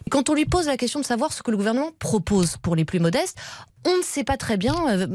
Quand 0.10 0.30
on 0.30 0.34
lui 0.34 0.46
pose 0.46 0.68
la 0.68 0.78
question 0.78 1.00
de 1.00 1.06
savoir 1.06 1.34
ce 1.34 1.44
que 1.44 1.52
le 1.52 1.58
gouvernement 1.58 1.92
propose 2.00 2.58
pour 2.58 2.76
les 2.76 2.86
plus 2.86 3.00
modestes, 3.00 3.38
on 3.86 3.98
ne 3.98 4.04
sait 4.04 4.24
pas 4.24 4.38
très 4.38 4.58
bien 4.58 4.76
euh, 4.90 5.08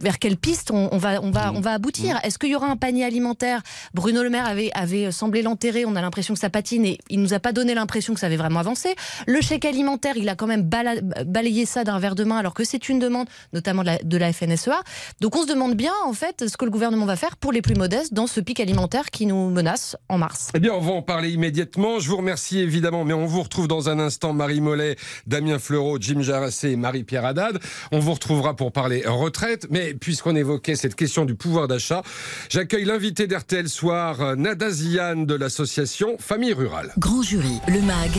vers 0.00 0.18
quelle 0.18 0.36
piste 0.36 0.70
on, 0.70 0.88
on, 0.92 0.98
va, 0.98 1.20
on, 1.22 1.30
va, 1.30 1.52
on 1.52 1.60
va 1.60 1.72
aboutir. 1.72 2.18
Est-ce 2.22 2.38
qu'il 2.38 2.50
y 2.50 2.56
aura 2.56 2.68
un 2.68 2.76
panier 2.76 3.04
alimentaire? 3.04 3.62
Bruno 3.92 4.22
Le 4.22 4.30
Maire 4.30 4.46
avait, 4.46 4.70
avait 4.74 5.10
semblé 5.12 5.42
l'enterrer. 5.42 5.84
On 5.84 5.96
a 5.96 6.00
l'impression 6.00 6.34
que 6.34 6.40
ça 6.40 6.50
patine 6.50 6.84
et 6.84 6.98
il 7.10 7.20
nous 7.20 7.34
a 7.34 7.40
pas 7.40 7.52
donné 7.52 7.74
l'impression 7.74 8.14
que 8.14 8.20
ça 8.20 8.26
avait 8.26 8.36
vraiment 8.36 8.60
avancé. 8.60 8.94
Le 9.26 9.40
chèque 9.40 9.64
alimentaire, 9.64 10.16
il 10.16 10.28
a 10.28 10.36
quand 10.36 10.46
même 10.46 10.62
bala, 10.62 10.94
balayé 11.26 11.66
ça 11.66 11.84
d'un 11.84 11.98
verre 11.98 12.14
de 12.14 12.24
main 12.24 12.38
alors 12.38 12.54
que 12.54 12.64
c'est 12.64 12.88
une 12.88 12.98
demande, 12.98 13.28
notamment 13.52 13.82
de 13.82 13.86
la, 13.86 13.98
de 13.98 14.16
la 14.16 14.32
FNSEA. 14.32 14.82
Donc 15.20 15.36
on 15.36 15.42
se 15.42 15.48
demande 15.48 15.74
bien 15.74 15.92
en 16.04 16.12
fait 16.12 16.48
ce 16.48 16.56
que 16.56 16.64
le 16.64 16.70
gouvernement 16.70 17.06
va 17.06 17.16
faire 17.16 17.36
pour 17.36 17.52
les 17.52 17.62
plus 17.62 17.74
modestes 17.74 18.14
dans 18.14 18.26
ce 18.26 18.40
pic 18.40 18.60
alimentaire 18.60 19.10
qui 19.10 19.26
nous 19.26 19.50
menace 19.50 19.96
en 20.08 20.18
mars. 20.18 20.50
Eh 20.54 20.60
bien, 20.60 20.72
on 20.72 20.80
va 20.80 20.92
en 20.92 21.02
parler 21.02 21.30
immédiatement. 21.30 21.98
Je 21.98 22.08
vous 22.08 22.16
remercie 22.16 22.58
évidemment, 22.58 23.04
mais 23.04 23.14
on 23.14 23.26
vous 23.26 23.42
retrouve 23.42 23.68
dans 23.68 23.88
un 23.88 23.98
instant 23.98 24.32
Marie 24.32 24.60
Mollet, 24.60 24.96
Damien 25.26 25.58
Fleureau, 25.58 25.98
Jim 26.00 26.20
Jarassé 26.20 26.70
et 26.70 26.76
Marie-Pierre 26.76 27.24
Haddad. 27.24 27.58
On 27.92 28.00
vous 28.04 28.12
retrouvera 28.12 28.54
pour 28.54 28.70
parler 28.70 29.02
retraite, 29.06 29.66
mais 29.70 29.94
puisqu'on 29.94 30.36
évoquait 30.36 30.76
cette 30.76 30.94
question 30.94 31.24
du 31.24 31.34
pouvoir 31.34 31.68
d'achat, 31.68 32.02
j'accueille 32.50 32.84
l'invité 32.84 33.26
d'RTL 33.26 33.68
Soir, 33.68 34.36
Nada 34.36 34.70
Ziane 34.70 35.24
de 35.24 35.34
l'association 35.34 36.16
Famille 36.18 36.52
Rurale. 36.52 36.92
Grand 36.98 37.22
jury, 37.22 37.60
le 37.66 37.80
MAG, 37.80 38.10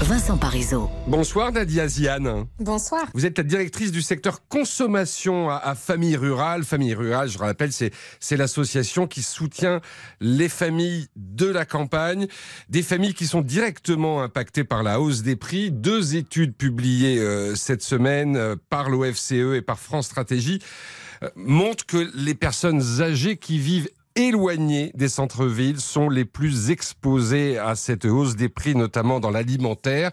Vincent 0.00 0.38
Parisot. 0.38 0.88
Bonsoir 1.06 1.52
Nadia 1.52 1.86
Ziane. 1.86 2.46
Bonsoir. 2.58 3.04
Vous 3.12 3.26
êtes 3.26 3.36
la 3.36 3.44
directrice 3.44 3.92
du 3.92 4.00
secteur 4.00 4.48
consommation 4.48 5.50
à, 5.50 5.56
à 5.56 5.74
Famille 5.74 6.16
Rurale. 6.16 6.64
Famille 6.64 6.94
Rurale, 6.94 7.28
je 7.28 7.38
rappelle, 7.38 7.70
c'est 7.72 8.36
l'association 8.36 9.06
qui 9.06 9.22
soutient 9.22 9.80
les 10.20 10.48
familles 10.48 11.06
de 11.16 11.46
la 11.46 11.66
campagne, 11.66 12.28
des 12.70 12.82
familles 12.82 13.14
qui 13.14 13.26
sont 13.26 13.42
directement 13.42 14.22
impactées 14.22 14.64
par 14.64 14.82
la 14.82 15.00
hausse 15.00 15.22
des 15.22 15.36
prix. 15.36 15.70
Deux 15.70 16.16
études 16.16 16.56
publiées 16.56 17.18
euh, 17.18 17.54
cette 17.54 17.82
semaine 17.82 18.36
euh, 18.36 18.56
par 18.70 18.88
l'OFCE 19.40 19.58
et 19.58 19.62
par 19.62 19.78
France 19.78 20.06
Stratégie 20.06 20.60
euh, 21.22 21.28
montrent 21.36 21.86
que 21.86 22.10
les 22.14 22.34
personnes 22.34 22.82
âgées 23.00 23.36
qui 23.36 23.58
vivent 23.58 23.88
éloignées 24.16 24.92
des 24.94 25.08
centres-villes 25.08 25.80
sont 25.80 26.08
les 26.08 26.24
plus 26.24 26.70
exposées 26.70 27.58
à 27.58 27.74
cette 27.74 28.04
hausse 28.04 28.36
des 28.36 28.48
prix, 28.48 28.74
notamment 28.74 29.20
dans 29.20 29.30
l'alimentaire. 29.30 30.12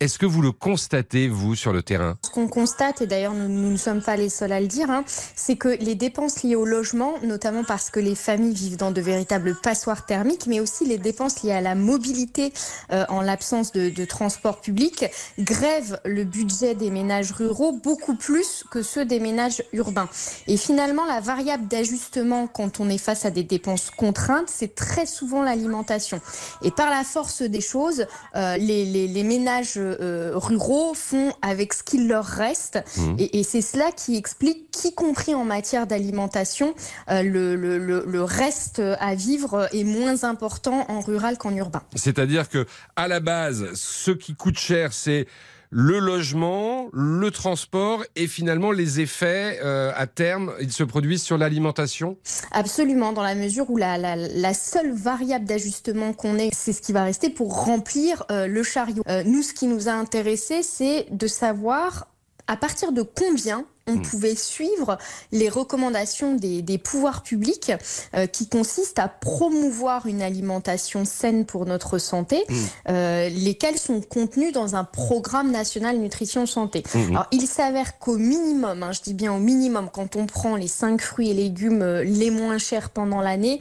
Est-ce 0.00 0.18
que 0.18 0.24
vous 0.24 0.40
le 0.40 0.50
constatez, 0.50 1.28
vous, 1.28 1.54
sur 1.54 1.74
le 1.74 1.82
terrain? 1.82 2.16
Ce 2.24 2.30
qu'on 2.30 2.48
constate, 2.48 3.02
et 3.02 3.06
d'ailleurs 3.06 3.34
nous, 3.34 3.70
ne 3.70 3.76
sommes 3.76 4.00
pas 4.00 4.16
les 4.16 4.30
seuls 4.30 4.50
à 4.50 4.58
le 4.58 4.66
dire, 4.66 4.90
hein, 4.90 5.04
c'est 5.36 5.56
que 5.56 5.68
les 5.68 5.94
dépenses 5.94 6.42
liées 6.42 6.56
au 6.56 6.64
logement, 6.64 7.16
notamment 7.22 7.64
parce 7.64 7.90
que 7.90 8.00
les 8.00 8.14
familles 8.14 8.54
vivent 8.54 8.78
dans 8.78 8.92
de 8.92 9.00
véritables 9.02 9.54
passoires 9.62 10.06
thermiques, 10.06 10.46
mais 10.46 10.58
aussi 10.58 10.86
les 10.86 10.96
dépenses 10.96 11.42
liées 11.42 11.52
à 11.52 11.60
la 11.60 11.74
mobilité 11.74 12.54
euh, 12.92 13.04
en 13.10 13.20
l'absence 13.20 13.72
de, 13.72 13.90
de 13.90 14.04
transport 14.06 14.62
public, 14.62 15.04
grèvent 15.38 16.00
le 16.06 16.24
budget 16.24 16.74
des 16.74 16.90
ménages 16.90 17.32
ruraux 17.32 17.72
beaucoup 17.72 18.16
plus 18.16 18.64
que 18.70 18.80
ceux 18.80 19.04
des 19.04 19.20
ménages 19.20 19.62
urbains. 19.74 20.08
Et 20.46 20.56
finalement, 20.56 21.04
la 21.04 21.20
variable 21.20 21.68
d'ajustement 21.68 22.46
quand 22.46 22.80
on 22.80 22.88
est 22.88 22.96
face 22.96 23.26
à 23.26 23.30
des 23.30 23.44
dépenses 23.44 23.90
contraintes, 23.90 24.48
c'est 24.48 24.74
très 24.74 25.04
souvent 25.04 25.42
l'alimentation. 25.42 26.22
Et 26.62 26.70
par 26.70 26.88
la 26.88 27.04
force 27.04 27.42
des 27.42 27.60
choses, 27.60 28.06
euh, 28.34 28.56
les, 28.56 28.86
les, 28.86 29.06
les 29.06 29.24
ménages 29.24 29.78
euh, 30.00 30.32
ruraux 30.34 30.94
font 30.94 31.32
avec 31.42 31.72
ce 31.72 31.82
qu'il 31.82 32.08
leur 32.08 32.24
reste. 32.24 32.78
Mmh. 32.96 33.16
Et, 33.18 33.40
et 33.40 33.42
c'est 33.42 33.62
cela 33.62 33.90
qui 33.92 34.16
explique 34.16 34.70
qu'y 34.70 34.94
compris 34.94 35.34
en 35.34 35.44
matière 35.44 35.86
d'alimentation, 35.86 36.74
euh, 37.10 37.22
le, 37.22 37.56
le, 37.56 37.78
le, 37.78 38.24
reste 38.24 38.80
à 39.00 39.14
vivre 39.14 39.68
est 39.72 39.84
moins 39.84 40.24
important 40.24 40.86
en 40.88 41.00
rural 41.00 41.38
qu'en 41.38 41.54
urbain. 41.54 41.82
C'est-à-dire 41.94 42.48
que 42.48 42.66
à 42.96 43.08
la 43.08 43.20
base, 43.20 43.72
ce 43.74 44.10
qui 44.10 44.34
coûte 44.34 44.58
cher, 44.58 44.92
c'est 44.92 45.26
le 45.70 46.00
logement, 46.00 46.88
le 46.92 47.30
transport 47.30 48.04
et 48.16 48.26
finalement 48.26 48.72
les 48.72 49.00
effets 49.00 49.60
euh, 49.62 49.92
à 49.94 50.06
terme, 50.06 50.52
ils 50.60 50.72
se 50.72 50.82
produisent 50.82 51.22
sur 51.22 51.38
l'alimentation? 51.38 52.16
Absolument, 52.50 53.12
dans 53.12 53.22
la 53.22 53.36
mesure 53.36 53.70
où 53.70 53.76
la, 53.76 54.54
seule 54.54 54.92
variable 54.92 55.44
d'ajustement 55.44 56.12
qu'on 56.12 56.36
ait, 56.38 56.50
c'est 56.52 56.72
ce 56.72 56.82
qui 56.82 56.92
va 56.92 57.04
rester 57.04 57.30
pour 57.30 57.64
remplir 57.64 58.24
euh, 58.30 58.46
le 58.46 58.62
chariot. 58.62 59.02
Euh, 59.08 59.22
nous, 59.24 59.42
ce 59.42 59.54
qui 59.54 59.68
nous 59.68 59.88
a 59.88 59.92
intéressé, 59.92 60.62
c'est 60.62 61.06
de 61.10 61.26
savoir 61.28 62.08
à 62.48 62.56
partir 62.56 62.90
de 62.90 63.02
combien 63.02 63.64
on 63.90 63.96
mm. 63.96 64.02
pouvait 64.02 64.34
suivre 64.34 64.98
les 65.32 65.48
recommandations 65.48 66.34
des, 66.34 66.78
pouvoirs 66.78 67.22
publics 67.22 67.72
euh, 68.14 68.26
qui 68.26 68.48
consistent 68.48 68.98
à 68.98 69.08
promouvoir 69.08 70.06
une 70.06 70.22
alimentation 70.22 71.04
saine 71.04 71.44
pour 71.44 71.66
notre 71.66 71.98
santé, 71.98 72.44
mm. 72.48 72.54
euh, 72.88 73.28
lesquelles 73.28 73.78
sont 73.78 74.00
contenues 74.00 74.52
dans 74.52 74.76
un 74.76 74.84
programme 74.84 75.50
national 75.50 75.98
nutrition 75.98 76.46
santé. 76.46 76.82
Mm, 76.94 77.10
Alors, 77.10 77.26
il 77.32 77.46
s'avère 77.46 77.98
qu'au 77.98 78.16
minimum, 78.16 78.82
hein, 78.82 78.92
je 78.92 79.00
dis 79.02 79.14
bien 79.14 79.32
au 79.32 79.38
minimum, 79.38 79.88
quand 79.92 80.16
on 80.16 80.26
prend 80.26 80.56
les 80.56 80.68
cinq 80.68 81.02
fruits 81.02 81.30
et 81.30 81.34
légumes 81.34 81.82
euh, 81.82 82.04
les 82.04 82.30
moins 82.30 82.58
chers 82.58 82.90
pendant 82.90 83.20
l'année, 83.20 83.60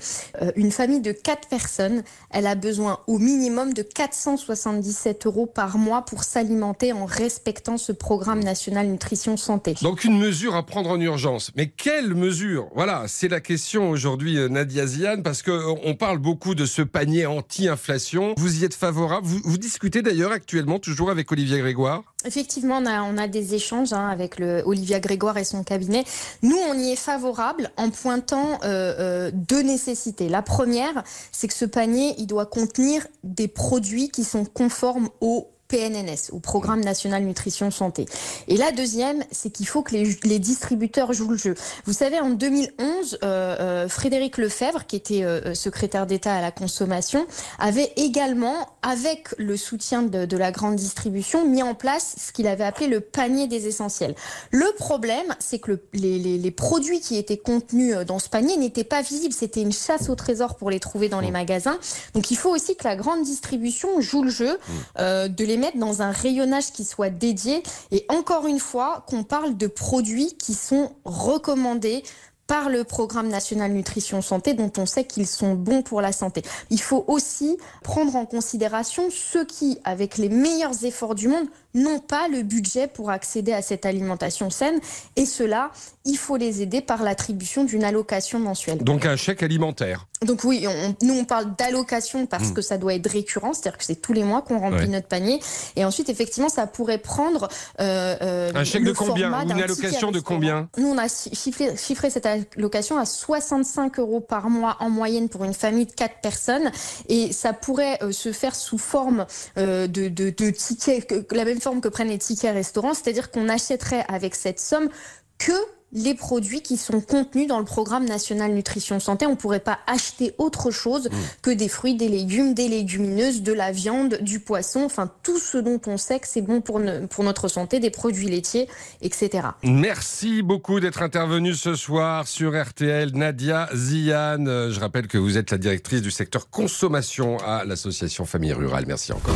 une 0.55 0.71
famille 0.71 1.01
de 1.01 1.11
quatre 1.11 1.47
personnes, 1.47 2.03
elle 2.29 2.47
a 2.47 2.55
besoin 2.55 2.99
au 3.07 3.17
minimum 3.17 3.73
de 3.73 3.81
477 3.81 5.25
euros 5.25 5.45
par 5.45 5.77
mois 5.77 6.03
pour 6.03 6.23
s'alimenter 6.23 6.93
en 6.93 7.05
respectant 7.05 7.77
ce 7.77 7.91
programme 7.91 8.43
national 8.43 8.87
nutrition 8.87 9.37
santé. 9.37 9.75
Donc 9.81 10.03
une 10.03 10.18
mesure 10.19 10.55
à 10.55 10.63
prendre 10.63 10.89
en 10.89 10.99
urgence. 10.99 11.51
Mais 11.55 11.67
quelle 11.67 12.13
mesure? 12.13 12.69
Voilà, 12.75 13.05
c'est 13.07 13.27
la 13.27 13.39
question 13.39 13.89
aujourd'hui, 13.89 14.37
euh, 14.37 14.49
Nadia 14.49 14.85
Ziane, 14.85 15.23
parce 15.23 15.41
qu'on 15.41 15.51
euh, 15.51 15.93
parle 15.97 16.19
beaucoup 16.19 16.55
de 16.55 16.65
ce 16.65 16.81
panier 16.81 17.25
anti-inflation. 17.25 18.33
Vous 18.37 18.61
y 18.61 18.65
êtes 18.65 18.73
favorable? 18.73 19.25
Vous, 19.25 19.57
discutez 19.57 20.01
d'ailleurs 20.01 20.31
actuellement 20.31 20.79
toujours 20.79 21.09
avec 21.09 21.31
Olivier 21.31 21.59
Grégoire? 21.59 22.03
Effectivement, 22.25 22.81
on 22.83 23.17
a, 23.17 23.27
des 23.27 23.55
échanges 23.55 23.93
hein, 23.93 24.07
avec 24.07 24.39
le 24.39 24.61
Olivia 24.65 24.99
Grégoire 24.99 25.37
et 25.37 25.43
son 25.43 25.63
cabinet. 25.63 26.03
Nous, 26.43 26.57
on 26.69 26.73
y 26.77 26.91
est 26.91 26.97
favorable 26.97 27.71
en 27.77 27.89
pointant 27.89 28.59
euh, 28.63 29.31
deux 29.33 29.61
nécessités. 29.61 30.27
La 30.27 30.41
première, 30.41 31.03
c'est 31.31 31.47
que 31.47 31.53
ce 31.53 31.65
panier, 31.65 32.15
il 32.17 32.27
doit 32.27 32.45
contenir 32.45 33.07
des 33.23 33.47
produits 33.47 34.09
qui 34.09 34.23
sont 34.23 34.45
conformes 34.45 35.09
aux 35.21 35.47
PNNS, 35.69 36.31
au 36.33 36.39
Programme 36.39 36.81
National 36.81 37.23
Nutrition 37.23 37.71
Santé. 37.71 38.05
Et 38.47 38.57
la 38.57 38.71
deuxième, 38.71 39.23
c'est 39.31 39.51
qu'il 39.51 39.67
faut 39.67 39.83
que 39.83 39.95
les, 39.95 40.39
distributeurs 40.39 41.13
jouent 41.13 41.29
le 41.29 41.37
jeu. 41.37 41.55
Vous 41.85 41.93
savez, 41.93 42.19
en 42.19 42.31
2011, 42.31 43.19
euh, 43.23 43.55
euh, 43.59 43.87
Frédéric 43.87 44.37
Lefebvre, 44.37 44.85
qui 44.87 44.95
était 44.95 45.23
euh, 45.23 45.53
secrétaire 45.53 46.07
d'État 46.07 46.33
à 46.33 46.41
la 46.41 46.51
consommation, 46.51 47.27
avait 47.59 47.93
également, 47.97 48.67
avec 48.81 49.27
le 49.37 49.57
soutien 49.57 50.01
de, 50.01 50.37
la 50.37 50.51
grande 50.51 50.75
distribution, 50.75 51.45
mis 51.45 51.61
en 51.61 51.75
place 51.75 52.15
ce 52.17 52.31
qu'il 52.31 52.47
avait 52.47 52.63
appelé 52.63 52.87
le 52.87 52.99
panier 52.99 53.47
des 53.47 53.67
essentiels. 53.67 54.15
Le 54.51 54.73
problème, 54.75 55.35
c'est 55.37 55.59
que 55.59 55.79
les, 55.93 56.51
produits 56.51 56.99
qui 56.99 57.15
étaient 57.15 57.37
contenus 57.37 57.95
dans 58.07 58.17
ce 58.17 58.27
panier 58.27 58.57
n'étaient 58.57 58.83
pas 58.83 59.03
visibles. 59.03 59.33
C'était 59.33 59.61
une 59.61 59.71
chasse 59.71 60.09
au 60.09 60.15
trésor 60.15 60.55
pour 60.55 60.71
les 60.71 60.79
trouver 60.79 61.09
dans 61.09 61.19
les 61.19 61.29
magasins. 61.29 61.77
Donc 62.15 62.31
il 62.31 62.37
faut 62.37 62.49
aussi 62.49 62.75
que 62.75 62.85
la 62.85 62.95
grande 62.95 63.21
distribution 63.21 64.01
joue 64.01 64.23
le 64.23 64.31
jeu 64.31 64.57
de 64.97 65.43
les 65.43 65.58
mettre 65.59 65.77
dans 65.77 66.01
un 66.01 66.11
rayonnage 66.11 66.71
qui 66.71 66.85
soit 66.85 67.09
dédié 67.09 67.63
et 67.91 68.05
encore 68.09 68.47
une 68.47 68.59
fois 68.59 69.05
qu'on 69.07 69.23
parle 69.23 69.57
de 69.57 69.67
produits 69.67 70.35
qui 70.37 70.53
sont 70.53 70.91
recommandés 71.05 72.03
par 72.49 72.69
le 72.69 72.83
programme 72.83 73.27
national 73.27 73.71
nutrition 73.71 74.23
santé 74.23 74.55
dont 74.55 74.71
on 74.77 74.87
sait 74.87 75.03
qu'ils 75.03 75.27
sont 75.27 75.53
bons 75.53 75.83
pour 75.83 76.01
la 76.01 76.11
santé. 76.11 76.41
Il 76.71 76.81
faut 76.81 77.05
aussi 77.07 77.59
prendre 77.83 78.15
en 78.15 78.25
considération 78.25 79.09
ceux 79.11 79.45
qui, 79.45 79.77
avec 79.83 80.17
les 80.17 80.29
meilleurs 80.29 80.83
efforts 80.83 81.13
du 81.13 81.27
monde, 81.27 81.45
n'ont 81.73 81.99
pas 81.99 82.27
le 82.27 82.43
budget 82.43 82.87
pour 82.87 83.09
accéder 83.09 83.53
à 83.53 83.61
cette 83.61 83.85
alimentation 83.85 84.49
saine. 84.49 84.79
Et 85.15 85.25
cela, 85.25 85.71
il 86.05 86.17
faut 86.17 86.37
les 86.37 86.61
aider 86.61 86.81
par 86.81 87.03
l'attribution 87.03 87.63
d'une 87.63 87.83
allocation 87.83 88.39
mensuelle. 88.39 88.79
Donc 88.79 89.05
un 89.05 89.15
chèque 89.15 89.43
alimentaire. 89.43 90.07
Donc 90.25 90.43
oui, 90.43 90.65
nous 91.01 91.13
on 91.13 91.23
parle 91.23 91.55
d'allocation 91.55 92.25
parce 92.25 92.49
hmm. 92.49 92.53
que 92.53 92.61
ça 92.61 92.77
doit 92.77 92.93
être 92.93 93.09
récurrent, 93.09 93.53
c'est-à-dire 93.53 93.77
que 93.77 93.85
c'est 93.85 94.01
tous 94.01 94.11
les 94.11 94.23
mois 94.23 94.41
qu'on 94.41 94.59
remplit 94.59 94.89
notre 94.89 95.07
panier. 95.07 95.39
Et 95.75 95.85
ensuite, 95.85 96.09
effectivement, 96.09 96.49
ça 96.49 96.67
pourrait 96.67 96.97
prendre 96.97 97.47
euh, 97.79 98.15
euh 98.21 98.51
un 98.53 98.63
chèque 98.63 98.83
de 98.83 98.91
combien 98.91 99.31
Une 99.43 99.51
allocation 99.51 100.11
de 100.11 100.19
combien 100.19 100.69
Nous, 100.77 100.87
on 100.87 100.97
a 100.97 101.07
chiffré, 101.07 101.75
chiffré, 101.77 102.09
cette 102.09 102.25
allocation 102.25 102.97
à 102.97 103.05
65 103.05 103.99
euros 103.99 104.19
par 104.19 104.49
mois 104.49 104.77
en 104.79 104.89
moyenne 104.89 105.29
pour 105.29 105.45
une 105.45 105.53
famille 105.53 105.85
de 105.85 105.93
4 105.93 106.15
personnes. 106.21 106.71
Et 107.07 107.31
ça 107.31 107.53
pourrait 107.53 107.97
euh, 108.01 108.11
se 108.11 108.33
faire 108.33 108.55
sous 108.55 108.77
forme 108.77 109.25
de, 109.55 109.85
de, 109.85 110.07
de 110.07 110.49
tickets, 110.49 111.13
la 111.31 111.45
même 111.45 111.58
forme 111.59 111.81
que 111.81 111.87
prennent 111.87 112.09
les 112.09 112.17
tickets 112.17 112.53
restaurants, 112.53 112.93
c'est-à-dire 112.93 113.31
qu'on 113.31 113.49
achèterait 113.49 114.05
avec 114.07 114.35
cette 114.35 114.59
somme 114.59 114.89
que 115.37 115.53
les 115.91 116.13
produits 116.13 116.61
qui 116.61 116.77
sont 116.77 117.01
contenus 117.01 117.47
dans 117.47 117.59
le 117.59 117.65
programme 117.65 118.05
national 118.05 118.53
nutrition 118.53 118.99
santé. 118.99 119.25
On 119.25 119.31
ne 119.31 119.35
pourrait 119.35 119.59
pas 119.59 119.79
acheter 119.87 120.33
autre 120.37 120.71
chose 120.71 121.09
mmh. 121.09 121.15
que 121.41 121.51
des 121.51 121.67
fruits, 121.67 121.95
des 121.95 122.09
légumes, 122.09 122.53
des 122.53 122.67
légumineuses, 122.67 123.41
de 123.41 123.53
la 123.53 123.71
viande, 123.71 124.19
du 124.21 124.39
poisson, 124.39 124.83
enfin 124.83 125.11
tout 125.23 125.39
ce 125.39 125.57
dont 125.57 125.81
on 125.87 125.97
sait 125.97 126.19
que 126.19 126.27
c'est 126.27 126.41
bon 126.41 126.61
pour, 126.61 126.79
pour 127.09 127.23
notre 127.23 127.47
santé, 127.47 127.79
des 127.79 127.89
produits 127.89 128.27
laitiers, 128.27 128.67
etc. 129.01 129.47
Merci 129.63 130.41
beaucoup 130.43 130.79
d'être 130.79 131.01
intervenu 131.01 131.53
ce 131.53 131.75
soir 131.75 132.27
sur 132.27 132.59
RTL. 132.59 133.11
Nadia 133.15 133.69
Ziane, 133.73 134.69
je 134.69 134.79
rappelle 134.79 135.07
que 135.07 135.17
vous 135.17 135.37
êtes 135.37 135.51
la 135.51 135.57
directrice 135.57 136.01
du 136.01 136.11
secteur 136.11 136.49
consommation 136.49 137.37
à 137.39 137.65
l'association 137.65 138.25
Famille 138.25 138.53
Rurale. 138.53 138.85
Merci 138.87 139.11
encore. 139.11 139.35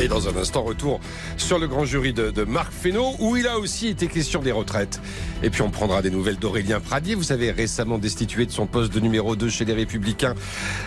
Et 0.00 0.06
dans 0.06 0.28
un 0.28 0.36
instant, 0.36 0.62
retour 0.62 1.00
sur 1.36 1.58
le 1.58 1.66
grand 1.66 1.84
jury 1.84 2.12
de, 2.12 2.44
Marc 2.44 2.72
Fesneau, 2.72 3.14
où 3.18 3.36
il 3.36 3.46
a 3.48 3.58
aussi 3.58 3.88
été 3.88 4.06
question 4.06 4.40
des 4.40 4.52
retraites. 4.52 5.00
Et 5.42 5.50
puis 5.50 5.62
on 5.62 5.70
prendra 5.70 6.02
des 6.02 6.10
nouvelles 6.10 6.38
d'Aurélien 6.38 6.80
Pradier, 6.80 7.14
vous 7.14 7.22
savez, 7.22 7.50
récemment 7.50 7.98
destitué 7.98 8.46
de 8.46 8.52
son 8.52 8.66
poste 8.66 8.92
de 8.92 9.00
numéro 9.00 9.34
2 9.34 9.48
chez 9.48 9.64
les 9.64 9.74
Républicains. 9.74 10.34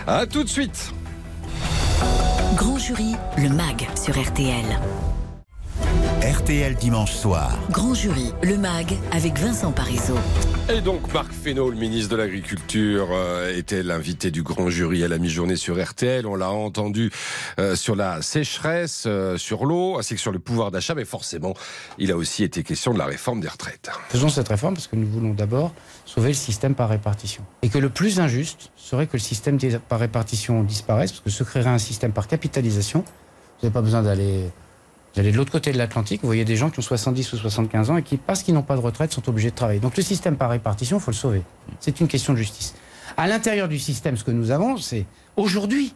A 0.06 0.26
tout 0.26 0.44
de 0.44 0.48
suite. 0.48 0.92
Grand 2.56 2.78
jury, 2.78 3.14
le 3.38 3.48
MAG 3.50 3.88
sur 4.02 4.18
RTL. 4.20 4.64
RTL 6.22 6.74
dimanche 6.76 7.12
soir. 7.12 7.58
Grand 7.70 7.94
jury, 7.94 8.32
le 8.42 8.56
MAG 8.56 8.96
avec 9.12 9.38
Vincent 9.38 9.72
Parisot. 9.72 10.18
Et 10.68 10.80
donc 10.80 11.12
Marc 11.12 11.32
Fesneau, 11.32 11.70
le 11.70 11.76
ministre 11.76 12.10
de 12.12 12.16
l'Agriculture, 12.16 13.08
euh, 13.10 13.56
était 13.56 13.82
l'invité 13.82 14.30
du 14.30 14.42
grand 14.42 14.70
jury 14.70 15.02
à 15.02 15.08
la 15.08 15.18
mi-journée 15.18 15.56
sur 15.56 15.82
RTL. 15.82 16.24
On 16.26 16.36
l'a 16.36 16.50
entendu 16.50 17.10
euh, 17.58 17.74
sur 17.74 17.96
la 17.96 18.22
sécheresse, 18.22 19.04
euh, 19.06 19.36
sur 19.36 19.66
l'eau, 19.66 19.98
ainsi 19.98 20.14
que 20.14 20.20
sur 20.20 20.30
le 20.30 20.38
pouvoir 20.38 20.70
d'achat, 20.70 20.94
mais 20.94 21.04
forcément, 21.04 21.54
il 21.98 22.12
a 22.12 22.16
aussi 22.16 22.44
été 22.44 22.62
question 22.62 22.94
de 22.94 22.98
la 22.98 23.06
réforme 23.06 23.40
des 23.40 23.48
retraites. 23.48 23.90
Faisons 24.08 24.28
cette 24.28 24.48
réforme 24.48 24.74
parce 24.74 24.86
que 24.86 24.96
nous 24.96 25.08
voulons 25.08 25.34
d'abord 25.34 25.74
sauver 26.04 26.28
le 26.28 26.34
système 26.34 26.76
par 26.76 26.88
répartition. 26.88 27.42
Et 27.62 27.68
que 27.68 27.78
le 27.78 27.90
plus 27.90 28.20
injuste 28.20 28.70
serait 28.76 29.08
que 29.08 29.14
le 29.14 29.18
système 29.18 29.58
par 29.88 29.98
répartition 29.98 30.62
disparaisse, 30.62 31.10
parce 31.10 31.24
que 31.24 31.30
se 31.30 31.42
créerait 31.42 31.70
un 31.70 31.78
système 31.78 32.12
par 32.12 32.28
capitalisation. 32.28 33.00
Vous 33.00 33.66
n'avez 33.66 33.74
pas 33.74 33.82
besoin 33.82 34.02
d'aller 34.02 34.48
vous 35.14 35.20
allez 35.20 35.32
de 35.32 35.36
l'autre 35.36 35.52
côté 35.52 35.72
de 35.72 35.78
l'Atlantique, 35.78 36.22
vous 36.22 36.28
voyez 36.28 36.44
des 36.44 36.56
gens 36.56 36.70
qui 36.70 36.78
ont 36.78 36.82
70 36.82 37.32
ou 37.32 37.36
75 37.36 37.90
ans 37.90 37.96
et 37.98 38.02
qui, 38.02 38.16
parce 38.16 38.42
qu'ils 38.42 38.54
n'ont 38.54 38.62
pas 38.62 38.76
de 38.76 38.80
retraite, 38.80 39.12
sont 39.12 39.28
obligés 39.28 39.50
de 39.50 39.54
travailler. 39.54 39.80
Donc 39.80 39.96
le 39.96 40.02
système 40.02 40.36
par 40.36 40.50
répartition, 40.50 40.98
il 40.98 41.00
faut 41.00 41.10
le 41.10 41.16
sauver. 41.16 41.42
C'est 41.80 42.00
une 42.00 42.08
question 42.08 42.32
de 42.32 42.38
justice. 42.38 42.74
À 43.16 43.26
l'intérieur 43.26 43.68
du 43.68 43.78
système, 43.78 44.16
ce 44.16 44.24
que 44.24 44.30
nous 44.30 44.50
avons, 44.50 44.78
c'est 44.78 45.04
aujourd'hui, 45.36 45.94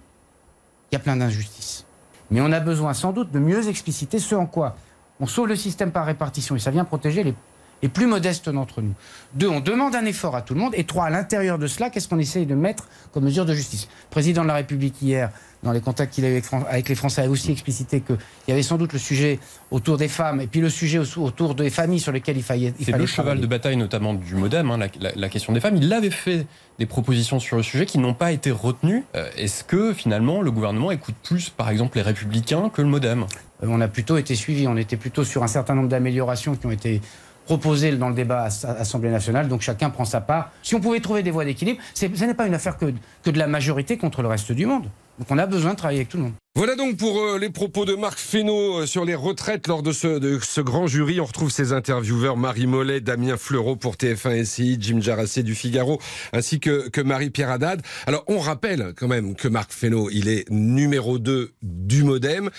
il 0.90 0.94
y 0.94 0.96
a 0.96 0.98
plein 0.98 1.16
d'injustices. 1.16 1.86
Mais 2.30 2.40
on 2.42 2.52
a 2.52 2.60
besoin 2.60 2.92
sans 2.92 3.12
doute 3.12 3.30
de 3.30 3.38
mieux 3.38 3.68
expliciter 3.68 4.18
ce 4.18 4.34
en 4.34 4.46
quoi 4.46 4.76
on 5.20 5.26
sauve 5.26 5.48
le 5.48 5.56
système 5.56 5.92
par 5.92 6.06
répartition 6.06 6.56
et 6.56 6.58
ça 6.58 6.70
vient 6.70 6.84
protéger 6.84 7.22
les, 7.22 7.34
les 7.82 7.88
plus 7.88 8.06
modestes 8.06 8.48
d'entre 8.48 8.82
nous. 8.82 8.94
Deux, 9.34 9.48
on 9.48 9.60
demande 9.60 9.94
un 9.94 10.04
effort 10.04 10.34
à 10.36 10.42
tout 10.42 10.54
le 10.54 10.60
monde. 10.60 10.72
Et 10.76 10.84
trois, 10.84 11.06
à 11.06 11.10
l'intérieur 11.10 11.58
de 11.58 11.66
cela, 11.66 11.90
qu'est-ce 11.90 12.08
qu'on 12.08 12.18
essaye 12.18 12.46
de 12.46 12.54
mettre 12.54 12.88
comme 13.12 13.24
mesure 13.24 13.44
de 13.44 13.54
justice? 13.54 13.88
Le 14.08 14.10
président 14.10 14.42
de 14.42 14.48
la 14.48 14.54
République 14.54 15.00
hier 15.02 15.30
dans 15.62 15.72
les 15.72 15.80
contacts 15.80 16.14
qu'il 16.14 16.24
a 16.24 16.30
eu 16.30 16.42
avec, 16.68 16.88
les 16.88 16.94
Français, 16.94 17.22
a 17.22 17.28
aussi 17.28 17.50
explicité 17.50 18.00
qu'il 18.00 18.16
y 18.48 18.52
avait 18.52 18.62
sans 18.62 18.76
doute 18.78 18.92
le 18.92 18.98
sujet 18.98 19.40
autour 19.70 19.96
des 19.96 20.08
femmes 20.08 20.40
et 20.40 20.46
puis 20.46 20.60
le 20.60 20.70
sujet 20.70 21.00
autour 21.16 21.54
des 21.54 21.70
familles 21.70 21.98
sur 21.98 22.12
lesquelles 22.12 22.36
il 22.36 22.42
fallait. 22.42 22.72
C'est 22.80 22.96
le 22.96 23.06
cheval 23.06 23.40
de 23.40 23.46
bataille 23.46 23.76
notamment 23.76 24.14
du 24.14 24.34
MoDem, 24.36 24.70
hein, 24.70 24.78
la, 25.00 25.28
question 25.28 25.52
des 25.52 25.60
femmes. 25.60 25.76
Il 25.76 25.92
avait 25.92 26.10
fait 26.10 26.46
des 26.78 26.86
propositions 26.86 27.40
sur 27.40 27.56
le 27.56 27.62
sujet 27.62 27.84
qui 27.84 27.98
n'ont 27.98 28.14
pas 28.14 28.32
été 28.32 28.50
retenues. 28.50 29.04
Euh, 29.16 29.28
est-ce 29.36 29.64
que 29.64 29.92
finalement 29.92 30.40
le 30.40 30.50
gouvernement 30.50 30.90
écoute 30.90 31.16
plus, 31.22 31.50
par 31.50 31.70
exemple, 31.70 31.96
les 31.96 32.02
Républicains 32.02 32.68
que 32.68 32.82
le 32.82 32.88
MoDem? 32.88 33.26
Euh, 33.62 33.66
On 33.68 33.80
a 33.80 33.88
plutôt 33.88 34.18
été 34.18 34.34
suivi. 34.34 34.68
On 34.68 34.76
était 34.76 34.96
plutôt 34.96 35.24
sur 35.24 35.42
un 35.42 35.48
certain 35.48 35.74
nombre 35.74 35.88
d'améliorations 35.88 36.54
qui 36.54 36.66
ont 36.66 36.70
été 36.70 37.00
proposé 37.46 37.92
dans 37.92 38.08
le 38.08 38.14
débat 38.14 38.48
à 38.64 38.74
l'Assemblée 38.74 39.10
nationale, 39.10 39.48
donc 39.48 39.62
chacun 39.62 39.88
prend 39.88 40.04
sa 40.04 40.20
part. 40.20 40.50
Si 40.62 40.74
on 40.74 40.80
pouvait 40.80 41.00
trouver 41.00 41.22
des 41.22 41.30
voies 41.30 41.44
d'équilibre, 41.44 41.80
ce 41.94 42.06
n'est 42.06 42.34
pas 42.34 42.46
une 42.46 42.54
affaire 42.54 42.76
que, 42.76 42.86
que 43.22 43.30
de 43.30 43.38
la 43.38 43.46
majorité 43.46 43.96
contre 43.96 44.20
le 44.22 44.28
reste 44.28 44.52
du 44.52 44.66
monde. 44.66 44.84
Donc 45.18 45.28
on 45.30 45.38
a 45.38 45.46
besoin 45.46 45.72
de 45.72 45.78
travailler 45.78 46.00
avec 46.00 46.10
tout 46.10 46.18
le 46.18 46.24
monde. 46.24 46.32
Voilà 46.56 46.74
donc 46.74 46.96
pour 46.96 47.20
euh, 47.20 47.38
les 47.38 47.50
propos 47.50 47.84
de 47.84 47.94
Marc 47.94 48.18
Fesneau 48.18 48.80
euh, 48.80 48.86
sur 48.86 49.04
les 49.04 49.14
retraites 49.14 49.66
lors 49.66 49.82
de 49.82 49.92
ce, 49.92 50.60
grand 50.60 50.86
jury. 50.86 51.20
On 51.20 51.24
retrouve 51.24 51.50
ses 51.50 51.72
intervieweurs 51.72 52.36
Marie 52.36 52.66
Mollet, 52.66 53.00
Damien 53.00 53.36
Fleureau 53.36 53.76
pour 53.76 53.94
TF1 53.94 54.44
SI, 54.44 54.78
Jim 54.80 55.00
Jarassé 55.00 55.42
du 55.42 55.54
Figaro, 55.54 56.00
ainsi 56.32 56.60
que, 56.60 56.88
que 56.88 57.00
Marie-Pierre 57.00 57.50
Haddad. 57.50 57.82
Alors 58.06 58.24
on 58.26 58.38
rappelle 58.38 58.92
quand 58.96 59.08
même 59.08 59.34
que 59.34 59.48
Marc 59.48 59.72
Fesneau, 59.72 60.08
il 60.10 60.28
est 60.28 60.48
numéro 60.50 61.18
2 61.18 61.52
du 61.62 62.04
Modem. 62.04 62.50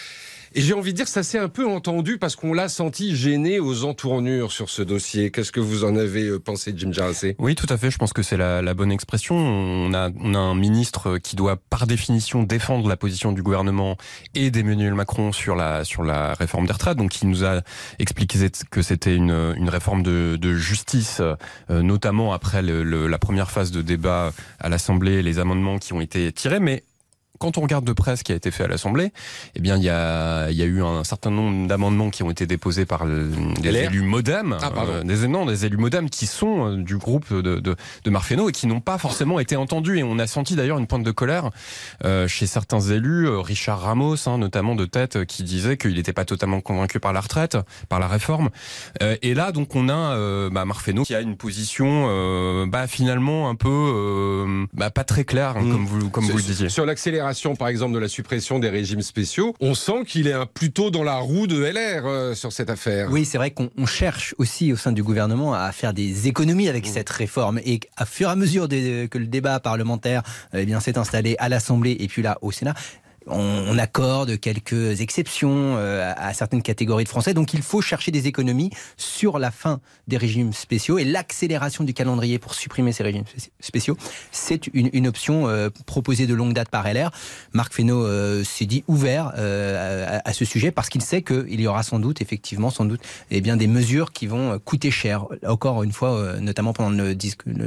Et 0.54 0.62
j'ai 0.62 0.74
envie 0.74 0.92
de 0.92 0.98
dire, 0.98 1.08
ça 1.08 1.24
s'est 1.24 1.40
un 1.40 1.50
peu 1.50 1.68
entendu 1.68 2.18
parce 2.18 2.36
qu'on 2.36 2.54
l'a 2.54 2.70
senti 2.70 3.16
gêné 3.16 3.60
aux 3.60 3.84
entournures 3.84 4.52
sur 4.52 4.70
ce 4.70 4.82
dossier. 4.82 5.32
Qu'est-ce 5.32 5.52
que 5.52 5.60
vous 5.60 5.84
en 5.84 5.96
avez 5.96 6.24
euh, 6.26 6.40
pensé, 6.40 6.74
Jim 6.76 6.92
Jarassé 6.92 7.36
Oui, 7.40 7.56
tout 7.56 7.68
à 7.70 7.78
fait. 7.78 7.92
Je 7.92 7.98
pense 7.98 8.14
que 8.14 8.24
c'est 8.24 8.38
la, 8.38 8.62
la, 8.62 8.74
bonne 8.74 8.92
expression. 8.92 9.36
On 9.36 9.94
a, 9.94 10.10
on 10.20 10.34
a 10.34 10.40
un 10.40 10.56
ministre 10.56 11.18
qui 11.18 11.36
doit, 11.36 11.58
par 11.70 11.88
définition, 11.88 12.44
défendre 12.44 12.88
la 12.88 12.98
position 12.98 13.32
du 13.32 13.44
gouvernement 13.44 13.98
et 14.36 14.52
d'Emmanuel 14.52 14.94
Macron 14.94 15.32
sur 15.32 15.56
la, 15.56 15.84
sur 15.84 16.04
la 16.04 16.34
réforme 16.34 16.66
des 16.66 16.74
retraites. 16.74 16.98
Donc, 16.98 17.22
il 17.22 17.30
nous 17.30 17.44
a 17.44 17.62
expliqué 18.00 18.38
que 18.70 18.82
c'était 18.82 19.16
une, 19.16 19.54
une 19.58 19.70
réforme 19.70 20.04
de, 20.04 20.38
de 20.40 20.54
justice, 20.56 21.22
euh, 21.22 21.82
notamment 21.82 22.34
après 22.34 22.62
le, 22.62 22.84
le, 22.84 23.08
la 23.08 23.20
première 23.20 23.52
phase 23.52 23.72
de 23.72 23.82
débat 23.82 24.32
à 24.60 24.70
l'Assemblée, 24.70 25.22
les 25.22 25.40
amendements 25.40 25.78
qui 25.78 25.94
ont 25.94 26.02
été 26.02 26.32
tirés. 26.32 26.60
Mais 26.60 26.84
quand 27.40 27.58
on 27.58 27.62
regarde 27.62 27.86
de 27.86 27.94
près 27.94 28.16
ce 28.16 28.24
qui 28.24 28.32
a 28.32 28.36
été 28.36 28.52
fait 28.52 28.64
à 28.64 28.68
l'Assemblée, 28.68 29.12
eh 29.56 29.60
bien, 29.60 29.78
il 29.78 29.84
y 29.84 29.90
a, 29.90 30.50
il 30.50 30.58
y 30.58 30.62
a 30.62 30.66
eu 30.66 30.84
un 30.84 31.04
certain 31.04 31.32
nombre 31.32 31.68
d'amendements 31.68 32.10
qui 32.10 32.24
ont 32.24 32.32
été 32.32 32.46
déposés 32.46 32.86
par 32.86 33.06
des 33.06 33.70
élus 33.70 34.02
MoDem, 34.02 34.58
ah, 34.62 34.72
euh, 34.78 35.04
des, 35.04 35.28
non, 35.28 35.46
des 35.46 35.66
élus 35.66 35.78
MoDem 35.78 36.10
qui 36.10 36.26
sont 36.26 36.72
euh, 36.72 36.78
du 36.78 36.98
groupe 36.98 37.34
de, 37.34 37.60
de, 37.60 37.76
de 38.04 38.10
Marc 38.10 38.26
Fesneau 38.26 38.50
et 38.50 38.52
qui 38.52 38.68
n'ont 38.68 38.82
pas 38.82 38.98
forcément 38.98 39.40
été 39.40 39.56
entendus. 39.56 40.00
Et 40.00 40.04
on 40.04 40.20
a 40.20 40.28
senti 40.28 40.56
d'ailleurs 40.56 40.80
une 40.80 40.88
pointe 40.88 41.04
de 41.04 41.12
colère 41.12 41.52
euh, 42.04 42.28
chez 42.28 42.48
certains 42.48 42.80
élus, 42.80 43.28
euh, 43.28 43.40
Richard 43.40 43.82
Ramos, 43.82 44.28
hein, 44.28 44.38
notamment 44.38 44.76
de 44.76 44.86
tête, 44.86 45.26
qui 45.26 45.44
disait 45.44 45.78
qu'il 45.78 45.96
n'était 45.96 46.14
pas 46.14 46.26
totalement 46.26 46.62
convaincu 46.62 47.00
par 47.00 47.14
la 47.14 47.22
retraite, 47.22 47.58
par 47.90 48.00
la 48.00 48.08
réforme. 48.08 48.50
Euh, 49.02 49.16
et 49.22 49.34
là, 49.34 49.52
donc, 49.52 49.76
on 49.76 49.90
a 49.90 49.94
euh, 49.94 50.50
bah, 50.50 50.66
Marc 50.66 50.82
Fesneau 50.82 51.04
qui 51.04 51.16
a 51.16 51.22
une 51.22 51.38
position, 51.38 52.66
bah, 52.68 52.88
finalement, 52.88 53.50
un 53.50 53.56
peu 53.56 54.68
bah, 54.74 54.90
pas 54.90 55.04
très 55.04 55.24
claire, 55.24 55.58
hein, 55.58 55.62
mmh. 55.62 55.72
comme 55.72 55.86
vous, 55.86 56.10
comme 56.10 56.26
vous 56.26 56.38
le 56.38 56.44
disiez. 56.44 56.70
Sur 56.70 56.86
l'accélération 56.86 57.27
par 57.58 57.68
exemple, 57.68 57.94
de 57.94 58.00
la 58.00 58.08
suppression 58.08 58.60
des 58.60 58.70
régimes 58.70 59.02
spéciaux, 59.02 59.56
on 59.60 59.74
sent 59.74 60.06
qu'il 60.06 60.28
est 60.28 60.34
un, 60.34 60.46
plutôt 60.46 60.92
dans 60.92 61.04
la 61.04 61.16
roue 61.16 61.48
de 61.48 61.64
LR 61.64 62.06
euh, 62.06 62.36
sur 62.36 62.52
cette 62.52 62.70
affaire. 62.70 63.10
Oui, 63.12 63.26
c'est 63.26 63.38
vrai 63.38 63.52
qu'on 63.52 63.86
cherche 63.86 64.36
aussi 64.38 64.72
au 64.74 64.76
sein 64.76 64.92
du 64.92 65.04
gouvernement 65.04 65.54
à 65.54 65.72
faire 65.72 65.94
des 65.94 66.28
économies 66.28 66.70
avec 66.70 66.86
mmh. 66.86 66.92
cette 66.92 67.10
réforme. 67.10 67.60
Et 67.66 67.80
à 67.96 68.06
fur 68.06 68.30
et 68.30 68.32
à 68.32 68.36
mesure 68.36 68.68
que 68.68 69.18
le 69.18 69.28
débat 69.28 69.60
parlementaire 69.60 70.24
eh 70.54 70.66
bien 70.66 70.80
s'est 70.80 70.98
installé 70.98 71.36
à 71.40 71.50
l'Assemblée 71.50 71.98
et 72.00 72.08
puis 72.08 72.22
là 72.22 72.38
au 72.42 72.52
Sénat, 72.52 72.74
on, 73.30 73.78
accorde 73.78 74.40
quelques 74.40 75.02
exceptions 75.02 75.76
euh, 75.78 76.12
à 76.18 76.34
certaines 76.34 76.62
catégories 76.62 77.04
de 77.04 77.10
Français. 77.10 77.34
Donc 77.34 77.54
il 77.54 77.62
faut 77.62 77.82
chercher 77.82 78.12
des 78.12 78.28
économies 78.28 78.72
sur 78.98 79.38
la 79.38 79.52
fin 79.52 79.80
des 80.08 80.18
régimes 80.18 80.52
spéciaux 80.54 80.98
et 80.98 81.04
l'accélération 81.04 81.84
du 81.84 81.94
calendrier 81.94 82.40
pour 82.40 82.56
supprimer 82.56 82.92
ces 82.92 83.04
régimes 83.04 83.26
spéciaux. 83.60 83.98
C'est 84.32 84.68
une, 84.74 85.08
option 85.08 85.48
euh, 85.48 85.70
proposée 85.86 86.28
de 86.28 86.34
longue 86.34 86.54
date 86.54 86.70
par 86.70 86.92
LR. 86.92 87.12
Marc 87.54 87.74
Fesneau 87.74 88.04
euh, 88.04 88.44
s'est 88.44 88.66
dit 88.66 88.84
ouvert 88.88 89.28
à, 89.38 90.34
ce 90.34 90.46
sujet 90.46 90.72
parce 90.72 90.90
qu'il 90.90 91.02
sait 91.02 91.22
qu'il 91.22 91.62
y 91.62 91.68
aura 91.68 91.84
sans 91.84 92.00
doute, 92.00 92.22
effectivement, 92.22 92.70
sans 92.70 92.86
doute, 92.86 93.02
eh 93.32 93.42
bien, 93.42 93.58
des 93.58 93.68
mesures 93.68 94.12
qui 94.12 94.28
vont 94.28 94.60
coûter 94.60 94.92
cher. 94.92 95.26
Encore 95.46 95.84
une 95.84 95.92
fois, 95.92 96.40
notamment 96.40 96.74
pendant 96.74 96.90
le, 96.90 97.16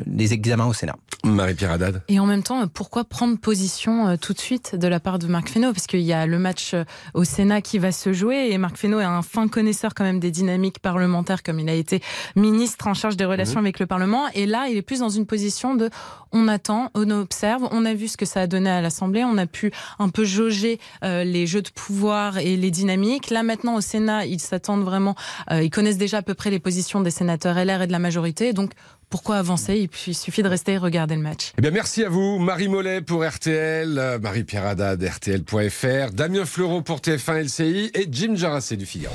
les 0.07 0.33
examens 0.33 0.67
au 0.67 0.73
Sénat. 0.73 0.97
Marie-Pierre 1.25 1.73
Haddad. 1.73 2.03
Et 2.09 2.19
en 2.19 2.27
même 2.27 2.43
temps, 2.43 2.67
pourquoi 2.69 3.05
prendre 3.05 3.39
position 3.39 4.17
tout 4.17 4.33
de 4.33 4.41
suite 4.41 4.75
de 4.75 4.89
la 4.89 5.01
part 5.01 5.19
de 5.19 5.27
Marc 5.27 5.50
Fesneau, 5.51 5.73
parce 5.73 5.87
qu'il 5.87 6.01
y 6.01 6.13
a 6.13 6.27
le 6.27 6.39
match 6.39 6.75
euh, 6.75 6.85
au 7.15 7.25
Sénat 7.25 7.61
qui 7.61 7.79
va 7.79 7.93
se 7.93 8.13
jouer 8.13 8.49
et 8.51 8.59
Marc 8.59 8.77
Fesneau 8.77 9.01
est 9.01 9.05
un 9.05 9.23
fin 9.23 9.49
connaisseur 9.49 9.95
quand 9.95 10.05
même 10.05 10.21
des 10.21 10.31
dynamiques 10.31 10.79
parlementaires, 10.79 11.43
comme 11.43 11.59
il 11.59 11.69
a 11.69 11.75
été 11.75 12.01
ministre 12.37 12.87
en 12.87 12.95
charge 12.95 13.17
des 13.17 13.25
relations 13.25 13.61
mmh. 13.61 13.65
avec 13.65 13.81
le 13.81 13.87
Parlement. 13.87 14.29
Et 14.35 14.47
là, 14.47 14.69
il 14.69 14.77
est 14.77 14.83
plus 14.83 15.01
dans 15.01 15.09
une 15.09 15.27
position 15.27 15.75
de 15.75 15.91
on 16.33 16.49
attend, 16.49 16.91
on 16.95 17.11
observe, 17.11 17.69
on 17.73 17.85
a 17.85 17.95
vu 17.95 18.09
ce 18.09 18.17
que 18.17 18.27
ça 18.27 18.43
a 18.43 18.47
donné 18.47 18.71
à 18.71 18.81
l'Assemblée, 18.81 19.25
on 19.25 19.37
a 19.37 19.47
pu 19.47 19.73
un 19.99 20.09
peu 20.09 20.25
jauger 20.25 20.79
euh, 21.05 21.25
les 21.25 21.47
jeux 21.47 21.63
de 21.63 21.71
pouvoir 21.71 22.39
et 22.39 22.57
les 22.57 22.71
dynamiques. 22.71 23.31
Là 23.31 23.43
maintenant 23.43 23.75
au 23.75 23.81
Sénat, 23.81 24.27
ils 24.27 24.41
s'attendent 24.41 24.85
vraiment, 24.85 25.17
euh, 25.51 25.63
ils 25.63 25.71
connaissent 25.71 25.99
déjà 25.99 26.19
à 26.19 26.23
peu 26.23 26.35
près 26.35 26.51
les 26.51 26.61
positions 26.61 27.01
des 27.01 27.11
sénateurs 27.11 27.57
LR 27.57 27.83
et 27.83 27.87
de 27.87 27.93
la 27.93 27.99
majorité, 27.99 28.53
donc 28.53 28.73
pourquoi 29.11 29.37
avancer 29.37 29.89
Il 30.07 30.15
suffit 30.15 30.43
de 30.43 30.49
rester 30.49 30.73
et 30.73 30.79
regarder 30.79 31.17
le 31.17 31.21
match. 31.21 31.53
Eh 31.59 31.61
bien, 31.61 31.73
merci 31.73 32.05
à 32.05 32.09
vous, 32.09 32.39
Marie 32.39 32.69
Mollet 32.69 33.03
pour 33.03 33.27
RTL, 33.27 33.99
euh, 33.99 34.19
Marie-Pierre 34.19 34.67
Haddad, 34.67 35.03
RTL.fr, 35.03 36.13
Damien 36.13 36.45
Fleureau 36.47 36.81
pour 36.81 36.99
TF1 36.99 37.45
LCI 37.45 37.91
et 37.95 38.09
Jim 38.11 38.35
Jarassé 38.37 38.77
du 38.77 38.87
Figaro. 38.87 39.15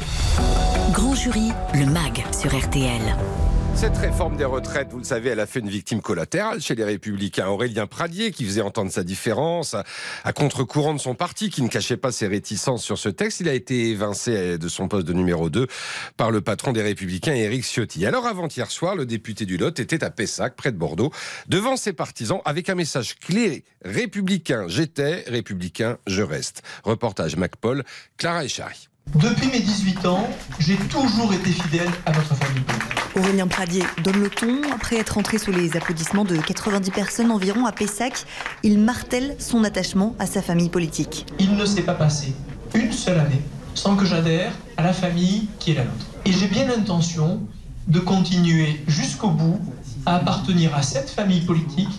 Grand 0.92 1.16
jury, 1.16 1.52
le 1.74 1.86
MAG 1.86 2.24
sur 2.40 2.56
RTL. 2.56 3.02
Cette 3.76 3.98
réforme 3.98 4.38
des 4.38 4.46
retraites, 4.46 4.88
vous 4.90 5.00
le 5.00 5.04
savez, 5.04 5.32
elle 5.32 5.40
a 5.42 5.46
fait 5.46 5.60
une 5.60 5.70
victime 5.70 6.02
collatérale 6.02 6.62
chez 6.62 6.76
les 6.76 6.86
Républicains. 6.86 7.50
Aurélien 7.50 7.88
Pradier, 7.88 8.32
qui 8.32 8.46
faisait 8.46 8.62
entendre 8.62 8.90
sa 8.90 9.04
différence, 9.04 9.76
à 10.24 10.32
contre-courant 10.32 10.94
de 10.94 11.00
son 11.00 11.14
parti, 11.14 11.50
qui 11.50 11.62
ne 11.62 11.68
cachait 11.68 11.98
pas 11.98 12.14
ses 12.14 12.28
réticences 12.28 12.84
sur 12.84 12.98
ce 12.98 13.10
texte, 13.10 13.42
il 13.42 13.50
a 13.50 13.54
été 13.54 13.90
évincé 13.90 14.58
de 14.58 14.68
son 14.70 14.88
poste 14.88 15.06
de 15.06 15.12
numéro 15.12 15.50
2 15.50 15.68
par 16.16 16.32
le 16.32 16.40
patron 16.40 16.72
des 16.72 16.82
Républicains, 16.82 17.34
Éric 17.34 17.66
Ciotti. 17.66 18.06
Alors, 18.06 18.26
avant-hier 18.26 18.72
soir, 18.72 18.96
le 18.96 19.06
député 19.06 19.46
du 19.46 19.58
Lot 19.58 19.78
était 19.80 20.06
à 20.06 20.10
Pessac, 20.10 20.56
près 20.56 20.72
de 20.72 20.78
Bordeaux, 20.78 21.12
devant 21.50 21.76
ses 21.76 21.92
partisans, 21.92 22.40
avec 22.46 22.70
un 22.70 22.76
message 22.76 23.20
clé 23.20 23.66
républicain, 23.84 24.66
j'étais, 24.68 25.26
républicain, 25.28 25.98
je 26.08 26.22
reste. 26.22 26.64
Reportage 26.86 27.36
MacPaul, 27.36 27.84
Clara 28.18 28.46
Echari. 28.46 28.88
Depuis 29.16 29.48
mes 29.48 29.60
18 29.60 30.06
ans, 30.06 30.30
j'ai 30.60 30.78
toujours 30.78 31.34
été 31.34 31.52
fidèle 31.52 31.92
à 32.06 32.14
notre 32.14 32.36
famille 32.36 32.64
Aurélien 33.16 33.48
Pradier 33.48 33.84
donne 34.04 34.20
le 34.20 34.30
ton. 34.30 34.62
Après 34.74 34.98
être 34.98 35.18
entré 35.18 35.38
sous 35.38 35.52
les 35.52 35.78
applaudissements 35.78 36.26
de 36.26 36.36
90 36.36 36.92
personnes 36.92 37.32
environ 37.32 37.66
à 37.66 37.72
Pessac, 37.72 38.26
il 38.64 38.78
martèle 38.78 39.36
son 39.40 39.64
attachement 39.64 40.16
à 40.20 40.26
sa 40.26 40.42
famille 40.42 40.70
politique. 40.70 41.26
Il 41.40 41.56
ne 41.56 41.66
s'est 41.66 41.84
pas 41.84 41.94
passé 41.94 42.36
une 42.74 42.92
seule 42.92 43.20
année 43.20 43.42
sans 43.74 43.96
que 43.96 44.06
j'adhère 44.06 44.52
à 44.78 44.84
la 44.84 44.94
famille 44.94 45.48
qui 45.60 45.72
est 45.72 45.76
la 45.76 45.86
nôtre. 45.86 46.06
Et 46.26 46.32
j'ai 46.32 46.48
bien 46.48 46.66
l'intention 46.66 47.42
de 47.88 48.00
continuer 48.00 48.82
jusqu'au 48.88 49.30
bout 49.30 49.60
à 50.06 50.16
appartenir 50.16 50.76
à 50.76 50.82
cette 50.82 51.10
famille 51.10 51.42
politique 51.42 51.90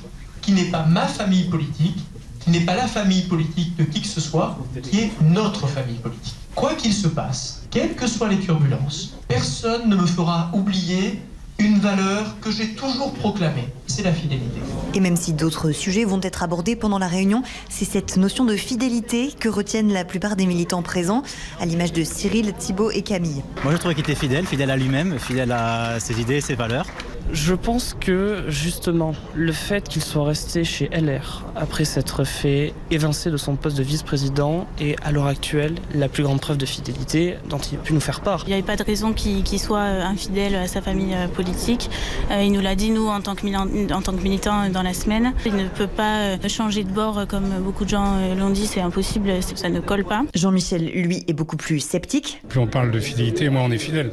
qui 0.43 0.53
n'est 0.53 0.71
pas 0.71 0.85
ma 0.85 1.07
famille 1.07 1.45
politique, 1.45 1.99
qui 2.41 2.51
n'est 2.51 2.61
pas 2.61 2.75
la 2.75 2.87
famille 2.87 3.23
politique 3.23 3.75
de 3.77 3.85
qui 3.85 4.03
que 4.03 4.07
ce 4.07 4.21
soit, 4.21 4.59
qui 4.83 5.01
est 5.01 5.11
notre 5.23 5.67
famille 5.67 5.99
politique. 5.99 6.37
Quoi 6.57 6.75
qu'il 6.75 6.95
se 6.95 7.07
passe, 7.07 7.61
quelles 7.71 7.95
que 7.95 8.07
soient 8.07 8.31
les 8.31 8.39
turbulences, 8.39 9.13
personne 9.29 9.91
ne 9.91 9.95
me 9.95 10.07
fera 10.07 10.51
oublier 10.55 11.21
une 11.59 11.79
valeur 11.81 12.41
que 12.41 12.51
j'ai 12.51 12.69
toujours 12.69 13.13
proclamée, 13.13 13.69
c'est 13.87 14.03
la 14.03 14.13
fidélité. 14.13 14.61
Et 14.95 15.01
même 15.01 15.17
si 15.17 15.35
d'autres 15.35 15.73
sujets 15.73 16.07
vont 16.07 16.21
être 16.23 16.43
abordés 16.43 16.75
pendant 16.75 16.99
la 16.99 17.09
réunion, 17.09 17.43
c'est 17.69 17.85
cette 17.85 18.17
notion 18.17 18.47
de 18.47 18.57
fidélité 18.57 19.35
que 19.39 19.51
retiennent 19.51 19.93
la 19.93 20.07
plupart 20.07 20.35
des 20.35 20.47
militants 20.47 20.81
présents, 20.81 21.23
à 21.61 21.67
l'image 21.67 21.93
de 21.93 22.05
Cyril, 22.05 22.55
Thibault 22.55 22.91
et 22.91 23.03
Camille. 23.03 23.43
Moi 23.63 23.75
je 23.75 23.77
trouvais 23.77 23.95
qu'il 23.95 24.05
était 24.05 24.15
fidèle, 24.15 24.47
fidèle 24.47 24.71
à 24.71 24.79
lui-même, 24.79 25.19
fidèle 25.19 25.53
à 25.53 26.01
ses 26.01 26.19
idées 26.23 26.37
et 26.37 26.41
ses 26.41 26.55
valeurs. 26.55 26.87
Je 27.33 27.55
pense 27.55 27.95
que 27.99 28.45
justement 28.49 29.13
le 29.35 29.53
fait 29.53 29.89
qu'il 29.89 30.03
soit 30.03 30.25
resté 30.25 30.65
chez 30.65 30.89
LR 30.89 31.45
après 31.57 31.85
s'être 31.85 32.25
fait 32.25 32.73
évincer 32.91 33.31
de 33.31 33.37
son 33.37 33.57
poste 33.57 33.77
de 33.77 33.83
vice-président 33.83 34.67
est 34.81 34.97
à 35.05 35.13
l'heure 35.13 35.27
actuelle 35.27 35.75
la 35.95 36.09
plus 36.09 36.23
grande 36.23 36.41
preuve 36.41 36.59
de 36.59 36.67
fidélité 36.67 37.37
dont 37.49 37.59
il 37.59 37.79
a 37.79 37.81
pu 37.81 37.93
nous 37.93 38.01
faire 38.01 38.21
part. 38.21 38.43
Il 38.47 38.49
n'y 38.49 38.55
avait 38.55 38.63
pas 38.63 38.77
de 38.77 38.83
raison 38.83 39.13
qu'il 39.13 39.61
soit 39.61 39.79
euh, 39.79 40.03
infidèle 40.03 40.55
à 40.55 40.67
sa 40.67 40.83
famille 40.83 41.15
euh, 41.15 41.29
politique. 41.29 41.91
Euh, 42.31 42.43
il 42.43 42.53
nous 42.53 42.61
l'a 42.61 42.75
dit 42.75 42.91
nous 42.91 43.07
en 43.07 43.21
tant, 43.21 43.35
que, 43.35 43.93
en 43.93 44.03
tant 44.03 44.13
que 44.13 44.23
militant 44.23 44.69
dans 44.69 44.83
la 44.83 44.95
semaine. 44.95 45.33
Il 45.45 45.57
ne 45.57 45.69
peut 45.69 45.87
pas 45.87 46.37
changer 46.49 46.85
de 46.85 46.91
bord 46.91 47.27
comme 47.27 47.49
beaucoup 47.61 47.85
de 47.85 47.91
gens 47.91 48.19
l'ont 48.39 48.51
dit, 48.51 48.67
c'est 48.67 48.81
impossible, 48.81 49.31
ça 49.43 49.69
ne 49.69 49.81
colle 49.81 50.05
pas. 50.05 50.25
Jean-Michel, 50.35 50.85
lui, 50.85 51.25
est 51.27 51.33
beaucoup 51.33 51.57
plus 51.57 51.81
sceptique. 51.81 52.41
Plus 52.49 52.61
on 52.61 52.67
parle 52.67 52.91
de 52.91 53.01
fidélité, 53.01 53.49
moins 53.49 53.63
on 53.63 53.71
est 53.71 53.79
fidèle. 53.79 54.13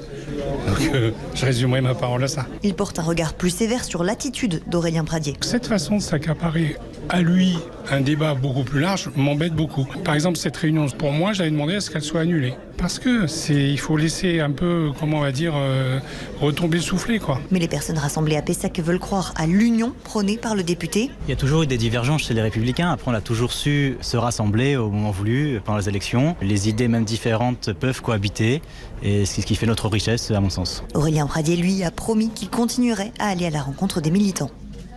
Donc 0.68 1.14
je 1.34 1.46
résumerai 1.46 1.82
ma 1.82 1.96
parole 1.96 2.24
à 2.24 2.28
ça. 2.28 2.46
Il 2.64 2.74
porte 2.74 3.00
un 3.00 3.04
regard 3.04 3.34
plus 3.34 3.50
sévère 3.50 3.84
sur 3.84 4.04
l'attitude 4.04 4.62
d'Aurélien 4.68 5.04
Pradier. 5.04 5.36
Cette 5.42 5.68
façon 5.68 5.98
de 5.98 6.02
s'accaparer 6.02 6.78
à 7.10 7.22
lui 7.22 7.58
un 7.92 8.02
débat 8.02 8.34
beaucoup 8.34 8.64
plus 8.64 8.80
large 8.80 9.10
m'embête 9.16 9.54
beaucoup. 9.54 9.86
Par 10.04 10.16
exemple, 10.16 10.38
cette 10.38 10.56
réunion, 10.56 10.88
pour 10.98 11.12
moi, 11.12 11.34
j'avais 11.34 11.52
demandé 11.52 11.76
à 11.76 11.82
ce 11.82 11.90
qu'elle 11.90 12.02
soit 12.02 12.22
annulée. 12.22 12.54
Parce 12.78 13.00
que 13.00 13.28
c'est, 13.28 13.70
il 13.70 13.80
faut 13.80 13.98
laisser 13.98 14.40
un 14.40 14.52
peu, 14.52 14.92
comment 15.00 15.18
on 15.18 15.22
va 15.22 15.32
dire, 15.32 15.54
euh, 15.56 16.00
retomber 16.42 16.80
souffler, 16.80 17.20
quoi. 17.20 17.40
Mais 17.52 17.60
les 17.60 17.68
personnes 17.68 17.98
rassemblées 17.98 18.36
à 18.36 18.42
Pessac 18.42 18.80
veulent 18.80 19.00
croire 19.00 19.34
à 19.36 19.48
l'union 19.48 19.94
prônée 20.04 20.38
par 20.38 20.56
le 20.56 20.64
député. 20.64 21.12
Il 21.28 21.30
y 21.30 21.34
a 21.34 21.36
toujours 21.36 21.64
eu 21.64 21.68
des 21.68 21.78
divergences 21.78 22.24
chez 22.24 22.34
les 22.34 22.42
Républicains. 22.42 22.90
Après, 22.90 23.12
on 23.12 23.14
a 23.14 23.22
toujours 23.22 23.52
su 23.52 23.98
se 24.02 24.18
rassembler 24.18 24.76
au 24.76 24.90
moment 24.90 25.12
voulu 25.12 25.62
pendant 25.64 25.78
les 25.78 25.90
élections. 25.90 26.36
Les 26.42 26.70
idées, 26.70 26.88
même 26.88 27.06
différentes, 27.06 27.74
peuvent 27.74 28.02
cohabiter. 28.02 28.62
Et 29.04 29.26
c'est 29.26 29.42
ce 29.42 29.46
qui 29.46 29.56
fait 29.56 29.68
notre 29.68 29.90
richesse, 29.90 30.32
à 30.32 30.40
mon 30.40 30.50
sens. 30.50 30.84
Aurélien 30.94 31.28
Pradier, 31.28 31.58
lui, 31.58 31.84
a 31.84 31.92
promis 31.92 32.30
qu'il 32.30 32.50
continuerait 32.50 33.12
à 33.20 33.28
aller 33.28 33.46
à 33.46 33.50
la 33.50 33.62
rencontre 33.62 34.02
des 34.02 34.12
militants. 34.12 34.50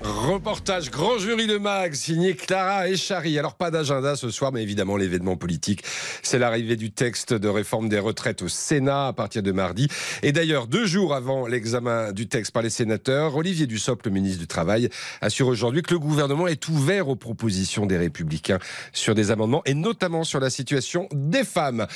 Reportage 0.03 0.91
Grand 0.91 1.19
Jury 1.19 1.47
de 1.47 1.57
Mag, 1.57 1.95
signé 1.95 2.35
Clara 2.35 2.89
Echari. 2.89 3.39
Alors 3.39 3.55
pas 3.55 3.71
d'agenda 3.71 4.15
ce 4.15 4.31
soir, 4.31 4.53
mais 4.53 4.63
évidemment 4.63 4.97
l'événement 4.97 5.37
politique, 5.37 5.83
c'est 6.23 6.39
l'arrivée 6.39 6.77
du 6.77 6.91
texte 6.91 7.33
de 7.33 7.49
réforme 7.49 7.89
des 7.89 7.99
retraites 7.99 8.43
au 8.43 8.49
Sénat 8.49 9.09
à 9.09 9.13
partir 9.13 9.43
de 9.43 9.53
mardi. 9.53 9.89
Et 10.23 10.33
d'ailleurs, 10.33 10.67
deux 10.67 10.87
jours 10.87 11.15
avant 11.15 11.47
l'examen 11.47 12.13
du 12.13 12.29
texte 12.29 12.53
par 12.53 12.63
les 12.63 12.71
sénateurs, 12.71 13.37
Olivier 13.37 13.67
Dussopt, 13.67 14.05
le 14.05 14.13
ministre 14.13 14.39
du 14.39 14.47
Travail, 14.47 14.91
assure 15.23 15.49
aujourd'hui 15.49 15.83
que 15.83 15.95
le 15.95 15.99
gouvernement 15.99 16.47
est 16.47 16.69
ouvert 16.69 17.09
aux 17.09 17.17
propositions 17.17 17.87
des 17.87 17.97
Républicains 17.97 18.59
sur 18.93 19.15
des 19.15 19.31
amendements 19.31 19.63
et 19.65 19.75
notamment 19.75 20.25
sur 20.25 20.41
la 20.41 20.51
situation 20.51 21.09
des 21.13 21.45
femmes. 21.45 21.87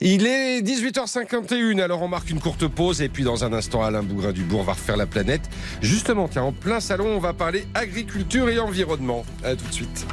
Il 0.00 0.26
est 0.26 0.62
18h51, 0.62 1.80
alors 1.80 2.02
on 2.02 2.08
marque 2.08 2.30
une 2.30 2.40
courte 2.40 2.66
pause 2.66 3.02
et 3.02 3.08
puis 3.08 3.22
dans 3.22 3.44
un 3.44 3.52
instant, 3.52 3.82
Alain 3.82 4.02
Bougrain-Dubourg 4.02 4.64
va 4.64 4.72
refaire 4.72 4.96
la 4.96 5.06
planète. 5.06 5.42
Justement, 5.82 6.26
tiens, 6.26 6.42
en 6.42 6.52
plein 6.52 6.80
salon, 6.80 7.06
on 7.06 7.20
va 7.20 7.32
parler 7.32 7.59
agriculture 7.74 8.48
et 8.48 8.58
environnement. 8.58 9.24
A 9.44 9.54
tout 9.56 9.66
de 9.66 9.72
suite. 9.72 10.06